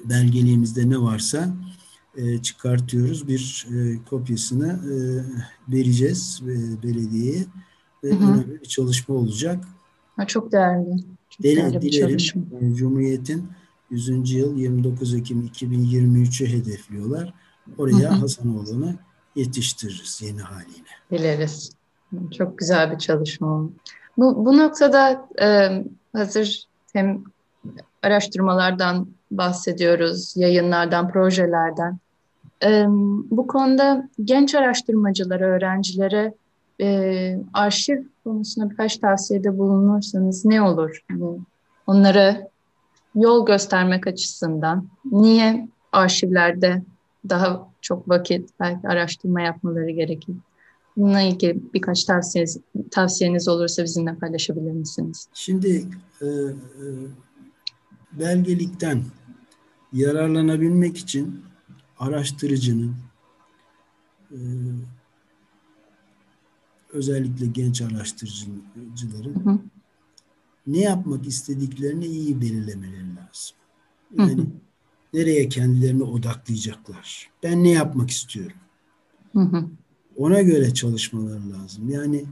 belgeliğimizde 0.05 0.89
ne 0.89 1.01
varsa 1.01 1.55
e, 2.17 2.41
çıkartıyoruz. 2.41 3.27
Bir 3.27 3.67
e, 3.75 4.03
kopyasını 4.09 4.67
e, 4.67 4.95
vereceğiz 5.75 6.41
e, 6.43 6.83
belediyeye 6.83 7.45
ve 8.03 8.11
hı 8.11 8.15
hı. 8.15 8.33
önemli 8.33 8.61
bir 8.61 8.67
çalışma 8.67 9.15
olacak. 9.15 9.65
Ha, 10.15 10.27
çok 10.27 10.51
değerli. 10.51 10.97
Çok 11.29 11.43
Dile, 11.43 11.55
değerli 11.55 11.81
dilerim 11.81 12.07
çalışma. 12.07 12.41
E, 12.61 12.73
Cumhuriyet'in 12.75 13.49
100. 13.89 14.31
yıl 14.31 14.57
29 14.57 15.13
Ekim 15.13 15.47
2023'ü 15.47 16.47
hedefliyorlar. 16.47 17.33
Oraya 17.77 18.09
hı 18.11 18.15
hı. 18.15 18.19
Hasanoğlu'nu 18.19 18.95
yetiştiririz 19.35 20.21
yeni 20.23 20.41
haliyle. 20.41 20.89
Dileriz. 21.11 21.71
Çok 22.37 22.57
güzel 22.57 22.91
bir 22.91 22.97
çalışma 22.97 23.47
oldu. 23.47 23.71
Bu, 24.17 24.45
bu 24.45 24.57
noktada 24.57 25.27
e, 25.41 25.69
hazır 26.13 26.63
hem 26.93 27.23
araştırmalardan 28.03 29.07
bahsediyoruz, 29.31 30.33
yayınlardan, 30.37 31.11
projelerden. 31.11 31.97
Bu 33.31 33.47
konuda 33.47 34.09
genç 34.23 34.55
araştırmacılara, 34.55 35.45
öğrencilere 35.45 36.33
e, 36.81 37.39
arşiv 37.53 38.03
konusunda 38.23 38.69
birkaç 38.69 38.97
tavsiyede 38.97 39.57
bulunursanız 39.57 40.45
ne 40.45 40.61
olur? 40.61 41.05
Onlara 41.87 42.47
yol 43.15 43.45
göstermek 43.45 44.07
açısından 44.07 44.87
niye 45.11 45.67
arşivlerde 45.91 46.83
daha 47.29 47.69
çok 47.81 48.09
vakit 48.09 48.49
belki 48.59 48.87
araştırma 48.87 49.41
yapmaları 49.41 49.89
gerekir? 49.89 50.35
Bununla 50.97 51.21
ilgili 51.21 51.59
birkaç 51.73 52.03
tavsiyeniz, 52.03 52.59
tavsiyeniz 52.91 53.47
olursa 53.47 53.83
bizimle 53.83 54.15
paylaşabilir 54.15 54.71
misiniz? 54.71 55.27
Şimdi 55.33 55.85
e, 56.21 56.25
e, 56.25 56.27
belgelikten 58.11 59.01
yararlanabilmek 59.93 60.97
için 60.97 61.43
araştırıcının 61.99 62.95
e, 64.31 64.39
özellikle 66.93 67.45
genç 67.45 67.81
araştırıcıların 67.81 69.45
hı 69.45 69.49
hı. 69.49 69.59
ne 70.67 70.79
yapmak 70.79 71.27
istediklerini 71.27 72.05
iyi 72.05 72.41
belirlemeleri 72.41 73.15
lazım. 73.15 73.57
Yani 74.17 74.37
hı 74.37 74.41
hı. 74.41 74.47
nereye 75.13 75.49
kendilerini 75.49 76.03
odaklayacaklar? 76.03 77.29
Ben 77.43 77.63
ne 77.63 77.69
yapmak 77.69 78.09
istiyorum? 78.09 78.57
Hı 79.33 79.39
hı. 79.39 79.65
Ona 80.17 80.41
göre 80.41 80.73
çalışmaları 80.73 81.51
lazım. 81.51 81.89
Yani 81.89 82.25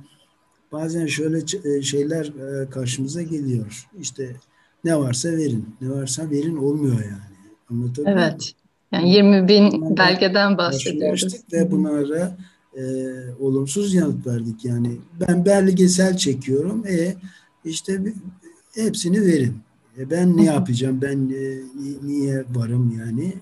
bazen 0.72 1.06
şöyle 1.06 1.41
e, 1.63 1.82
şeyler 1.82 2.26
e, 2.26 2.70
karşımıza 2.70 3.22
geliyor. 3.22 3.88
İşte 4.00 4.36
ne 4.84 4.98
varsa 4.98 5.30
verin. 5.30 5.76
Ne 5.82 5.89
varsa 5.89 6.30
verin 6.30 6.58
olmuyor 6.58 7.04
yani. 7.04 7.37
Anlatabiliyor 7.72 8.18
Evet. 8.18 8.54
Yani 8.92 9.14
20 9.14 9.48
bin 9.48 9.72
Bunlarla 9.72 9.98
belgeden 9.98 10.58
bahsediyoruz. 10.58 11.36
Ve 11.54 11.72
bunlara 11.72 12.38
e, 12.78 12.84
olumsuz 13.40 13.94
yanıt 13.94 14.28
verdik. 14.28 14.66
Yani 14.66 14.98
ben 15.20 15.46
belgesel 15.46 16.18
çekiyorum. 16.18 16.88
E 16.88 17.16
işte 17.66 18.02
hepsini 18.76 19.22
verin. 19.22 19.58
E, 19.98 20.10
ben 20.10 20.38
ne 20.38 20.44
yapacağım? 20.44 21.00
Ben 21.02 21.30
e, 21.30 21.62
niye 22.08 22.44
varım 22.56 23.00
yani? 23.00 23.34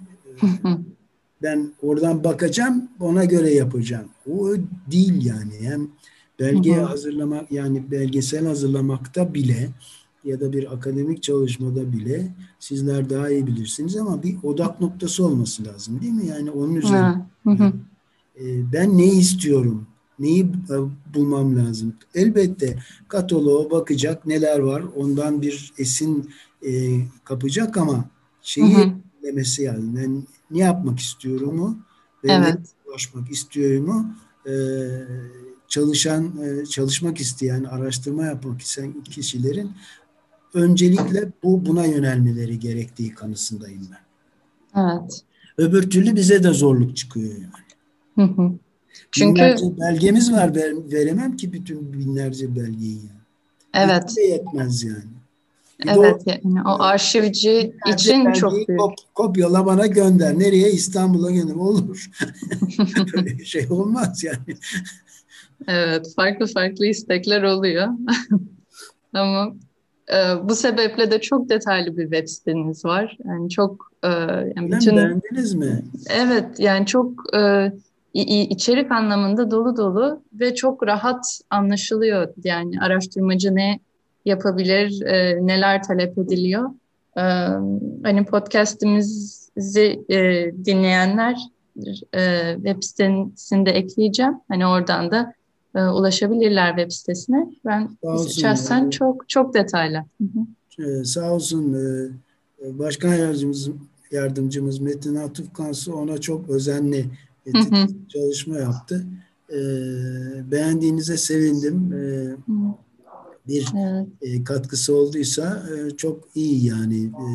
ben 1.43 1.73
oradan 1.81 2.23
bakacağım, 2.23 2.89
ona 2.99 3.25
göre 3.25 3.53
yapacağım. 3.53 4.09
O 4.31 4.47
değil 4.91 5.25
yani. 5.25 5.53
Hem 5.59 5.87
belge 6.39 6.73
hazırlamak 6.73 7.51
yani 7.51 7.91
belgesel 7.91 8.45
hazırlamakta 8.45 9.33
bile 9.33 9.69
ya 10.25 10.39
da 10.39 10.53
bir 10.53 10.73
akademik 10.73 11.23
çalışmada 11.23 11.93
bile 11.93 12.35
sizler 12.59 13.09
daha 13.09 13.29
iyi 13.29 13.47
bilirsiniz 13.47 13.97
ama 13.97 14.23
bir 14.23 14.37
odak 14.43 14.81
noktası 14.81 15.25
olması 15.25 15.65
lazım 15.65 16.01
değil 16.01 16.13
mi? 16.13 16.27
Yani 16.27 16.51
onun 16.51 16.75
üzerine. 16.75 17.25
E, 18.39 18.73
ben 18.73 18.97
ne 18.97 19.05
istiyorum? 19.05 19.87
Neyi 20.19 20.43
e, 20.43 20.75
bulmam 21.13 21.57
lazım? 21.57 21.93
Elbette 22.15 22.79
kataloğa 23.07 23.71
bakacak 23.71 24.25
neler 24.25 24.59
var. 24.59 24.83
Ondan 24.95 25.41
bir 25.41 25.73
esin 25.77 26.29
e, 26.67 26.99
kapacak 27.23 27.77
ama 27.77 28.05
şeyi 28.41 28.77
hı 28.77 28.91
demesi 29.25 29.63
yani 29.63 29.95
ben 29.95 30.23
ne 30.51 30.59
yapmak 30.59 30.99
istiyorumu 30.99 31.77
ve 32.23 32.31
evet. 32.31 32.55
ne 32.55 32.91
ulaşmak 32.91 33.31
istiyorumu 33.31 34.15
e, 34.47 34.53
çalışan 35.67 36.33
e, 36.43 36.65
çalışmak 36.65 37.19
isteyen 37.19 37.63
araştırma 37.63 38.25
yapmak 38.25 38.61
isteyen 38.61 39.03
kişilerin 39.03 39.71
öncelikle 40.55 41.31
bu 41.43 41.65
buna 41.65 41.85
yönelmeleri 41.85 42.59
gerektiği 42.59 43.13
kanısındayım 43.15 43.87
ben. 43.91 44.05
Evet. 44.81 45.21
Öbür 45.57 45.89
türlü 45.89 46.15
bize 46.15 46.43
de 46.43 46.49
zorluk 46.49 46.97
çıkıyor 46.97 47.33
yani. 47.33 47.65
Hı 48.15 48.33
hı. 48.33 48.51
Çünkü 49.11 49.41
binlerce 49.41 49.77
belgemiz 49.79 50.31
var 50.31 50.55
veremem 50.91 51.37
ki 51.37 51.53
bütün 51.53 51.93
binlerce 51.93 52.55
belgeyi. 52.55 52.99
Yani. 53.73 53.91
Evet. 53.91 54.17
De 54.17 54.21
yetmez 54.21 54.83
yani. 54.83 55.15
Bir 55.83 55.89
evet 55.89 56.21
o, 56.27 56.31
yani 56.31 56.61
o 56.61 56.81
arşivci 56.81 57.75
için 57.93 58.33
çok 58.33 58.53
büyük. 58.53 58.79
Kop, 58.79 58.93
kopyala 59.13 59.65
bana 59.65 59.87
gönder. 59.87 60.39
Nereye? 60.39 60.71
İstanbul'a 60.71 61.31
gönder. 61.31 61.55
Olur. 61.55 62.09
Böyle 63.13 63.45
şey 63.45 63.67
olmaz 63.69 64.23
yani. 64.23 64.57
Evet 65.67 66.13
farklı 66.15 66.47
farklı 66.47 66.85
istekler 66.85 67.43
oluyor. 67.43 67.87
Ama 69.13 69.55
bu 70.43 70.55
sebeple 70.55 71.11
de 71.11 71.21
çok 71.21 71.49
detaylı 71.49 71.97
bir 71.97 72.03
web 72.03 72.27
siteniz 72.27 72.85
var. 72.85 73.17
Yani 73.25 73.49
çok 73.49 73.91
e, 74.03 74.07
yani 74.55 74.71
bütün 74.71 74.97
beğendiniz 74.97 75.53
mi? 75.53 75.81
Evet 76.09 76.59
yani 76.59 76.85
çok 76.85 77.35
e, 77.35 77.71
içerik 78.49 78.91
anlamında 78.91 79.51
dolu 79.51 79.77
dolu 79.77 80.21
ve 80.33 80.55
çok 80.55 80.87
rahat 80.87 81.39
anlaşılıyor. 81.49 82.33
Yani 82.43 82.79
araştırmacı 82.81 83.55
ne 83.55 83.79
yapabilir, 84.25 85.01
e, 85.01 85.47
neler 85.47 85.83
talep 85.83 86.17
ediliyor. 86.17 86.69
E, 87.17 87.21
hani 88.03 88.25
podcast'imizi 88.25 90.05
e, 90.09 90.51
dinleyenler 90.65 91.37
e, 92.13 92.53
web 92.55 92.83
sitesinde 92.83 93.71
ekleyeceğim. 93.71 94.33
Hani 94.47 94.67
oradan 94.67 95.11
da 95.11 95.33
e, 95.75 95.79
ulaşabilirler 95.79 96.75
web 96.75 96.91
sitesine. 96.91 97.49
Ben 97.65 97.89
şahsen 98.27 98.77
yani. 98.77 98.91
çok 98.91 99.29
çok 99.29 99.53
detaylı. 99.53 99.97
Hı 99.97 100.23
hı. 100.23 100.45
Ee, 100.83 101.03
sağ 101.03 101.33
olsun 101.33 101.73
e, 101.73 102.79
başkan 102.79 103.15
yardımcımız, 103.15 103.69
yardımcımız 104.11 104.79
Metin 104.79 105.15
Atıf 105.15 105.53
Kansı 105.53 105.95
ona 105.95 106.17
çok 106.17 106.49
özenli 106.49 107.05
hı 107.51 107.57
hı. 107.57 107.87
çalışma 108.09 108.57
yaptı. 108.57 109.05
E, 109.49 109.57
beğendiğinize 110.51 111.17
sevindim. 111.17 111.93
E, 111.93 112.35
bir 113.47 113.67
evet. 113.77 114.07
e, 114.21 114.43
katkısı 114.43 114.95
olduysa 114.95 115.65
e, 115.73 115.97
çok 115.97 116.23
iyi 116.35 116.65
yani 116.65 117.05
e, 117.05 117.27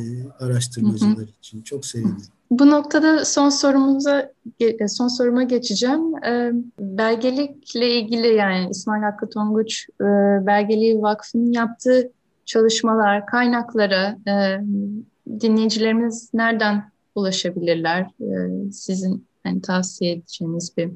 araştırmacılar 0.44 1.28
için. 1.38 1.62
Çok 1.62 1.86
sevindim. 1.86 2.26
Bu 2.50 2.70
noktada 2.70 3.24
son 3.24 3.48
sorumuza 3.48 4.32
son 4.88 5.08
soruma 5.08 5.42
geçeceğim. 5.42 6.24
E, 6.24 6.52
belgelikle 6.80 7.90
ilgili 8.00 8.34
yani 8.34 8.70
İsmail 8.70 9.02
Hakkı 9.02 9.30
Tonguç 9.30 9.86
e, 10.00 10.04
Belgeliği 10.46 11.02
Vakfı'nın 11.02 11.52
yaptığı 11.52 12.12
çalışmalar, 12.46 13.26
kaynaklara 13.26 14.18
e, 14.28 14.60
dinleyicilerimiz 15.40 16.30
nereden 16.34 16.90
ulaşabilirler? 17.14 18.00
E, 18.20 18.70
sizin 18.72 19.26
yani 19.46 19.62
tavsiye 19.62 20.12
edeceğiniz 20.12 20.76
bir 20.76 20.90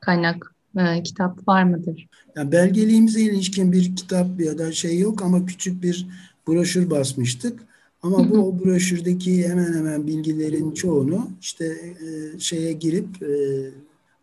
kaynak, 0.00 0.54
e, 0.78 1.02
kitap 1.02 1.48
var 1.48 1.64
mıdır? 1.64 2.08
Yani 2.36 2.52
belgeliğimize 2.52 3.20
ilişkin 3.20 3.72
bir 3.72 3.96
kitap 3.96 4.40
ya 4.40 4.58
da 4.58 4.72
şey 4.72 4.98
yok 4.98 5.22
ama 5.22 5.46
küçük 5.46 5.82
bir 5.82 6.06
broşür 6.48 6.90
basmıştık. 6.90 7.71
Ama 8.02 8.30
bu 8.30 8.38
o 8.38 8.64
broşürdeki 8.64 9.48
hemen 9.48 9.72
hemen 9.72 10.06
bilgilerin 10.06 10.72
çoğunu 10.72 11.30
işte 11.40 11.64
e, 11.64 12.38
şeye 12.38 12.72
girip 12.72 13.22
e, 13.22 13.70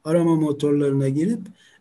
arama 0.03 0.35
motorlarına 0.35 1.09
girip 1.09 1.39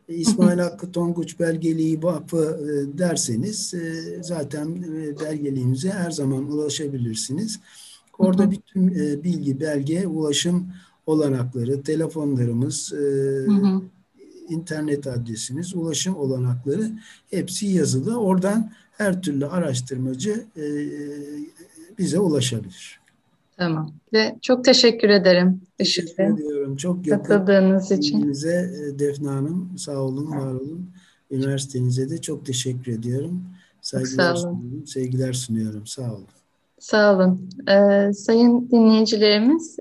e, 0.08 0.14
İsmail 0.14 0.58
Hakkı 0.58 0.92
Tonguç 0.92 1.40
Belgeliği 1.40 2.02
Vakfı 2.02 2.60
e, 2.62 2.98
derseniz 2.98 3.74
e, 3.74 4.18
zaten 4.22 4.66
e, 4.68 5.20
belgeliğimize 5.20 5.90
her 5.90 6.10
zaman 6.10 6.52
ulaşabilirsiniz. 6.52 7.60
Orada 8.18 8.50
bütün 8.50 8.88
e, 8.88 9.24
bilgi, 9.24 9.60
belge, 9.60 10.06
ulaşım 10.06 10.66
olanakları, 11.06 11.82
telefonlarımız, 11.82 12.92
e, 12.92 13.02
internet 14.48 15.06
adresimiz, 15.06 15.74
ulaşım 15.74 16.16
olanakları 16.16 16.90
hepsi 17.30 17.66
yazılı. 17.66 18.16
Oradan 18.20 18.70
her 18.92 19.22
türlü 19.22 19.46
araştırmacı 19.46 20.44
e, 20.56 20.64
bize 21.98 22.18
ulaşabilir. 22.18 23.00
Tamam. 23.56 23.92
Ve 24.12 24.36
çok 24.42 24.64
teşekkür 24.64 25.08
ederim. 25.08 25.60
Teşekkür 25.78 26.24
ediyorum. 26.24 26.76
Çok 26.76 27.04
katıldığınız 27.04 27.92
için. 27.92 28.32
Size 28.32 28.70
e, 28.94 28.98
Defne 28.98 29.28
Hanım 29.28 29.78
sağ 29.78 29.98
olun, 29.98 30.30
var 30.30 30.54
olun. 30.54 30.90
Üniversitenize 31.30 32.10
de 32.10 32.20
çok 32.20 32.46
teşekkür 32.46 32.92
ediyorum. 32.92 33.42
Saygılar 33.82 34.36
sunuyorum, 34.36 34.86
sevgiler 34.86 35.32
sunuyorum. 35.32 35.86
Sağ 35.86 36.12
olun. 36.14 36.26
Sağ 36.78 37.14
olun. 37.16 37.50
Ee, 37.68 38.12
sayın 38.12 38.70
dinleyicilerimiz 38.70 39.76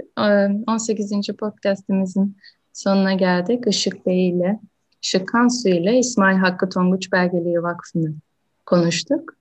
18. 0.67 1.11
E, 1.11 1.33
podcastimizin 1.33 2.37
sonuna 2.73 3.13
geldik. 3.13 3.63
Işık 3.67 4.05
Bey 4.05 4.29
ile, 4.29 4.59
Işık 5.01 5.27
Kansu 5.27 5.69
ile 5.69 5.99
İsmail 5.99 6.37
Hakkı 6.37 6.69
Tonguç 6.69 7.11
Belgeliği 7.11 7.63
Vakfı'nı 7.63 8.13
konuştuk. 8.65 9.35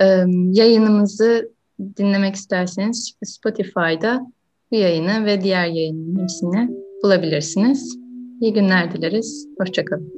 Ee, 0.00 0.24
yayınımızı 0.52 1.52
dinlemek 1.96 2.34
isterseniz 2.34 3.14
Spotify'da 3.24 4.32
bu 4.72 4.76
yayını 4.76 5.24
ve 5.24 5.40
diğer 5.40 5.66
yayının 5.66 6.22
hepsini 6.22 6.70
bulabilirsiniz. 7.02 7.98
İyi 8.40 8.52
günler 8.52 8.92
dileriz. 8.92 9.48
Hoşçakalın. 9.58 10.12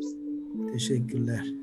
Teşekkürler. 0.72 1.59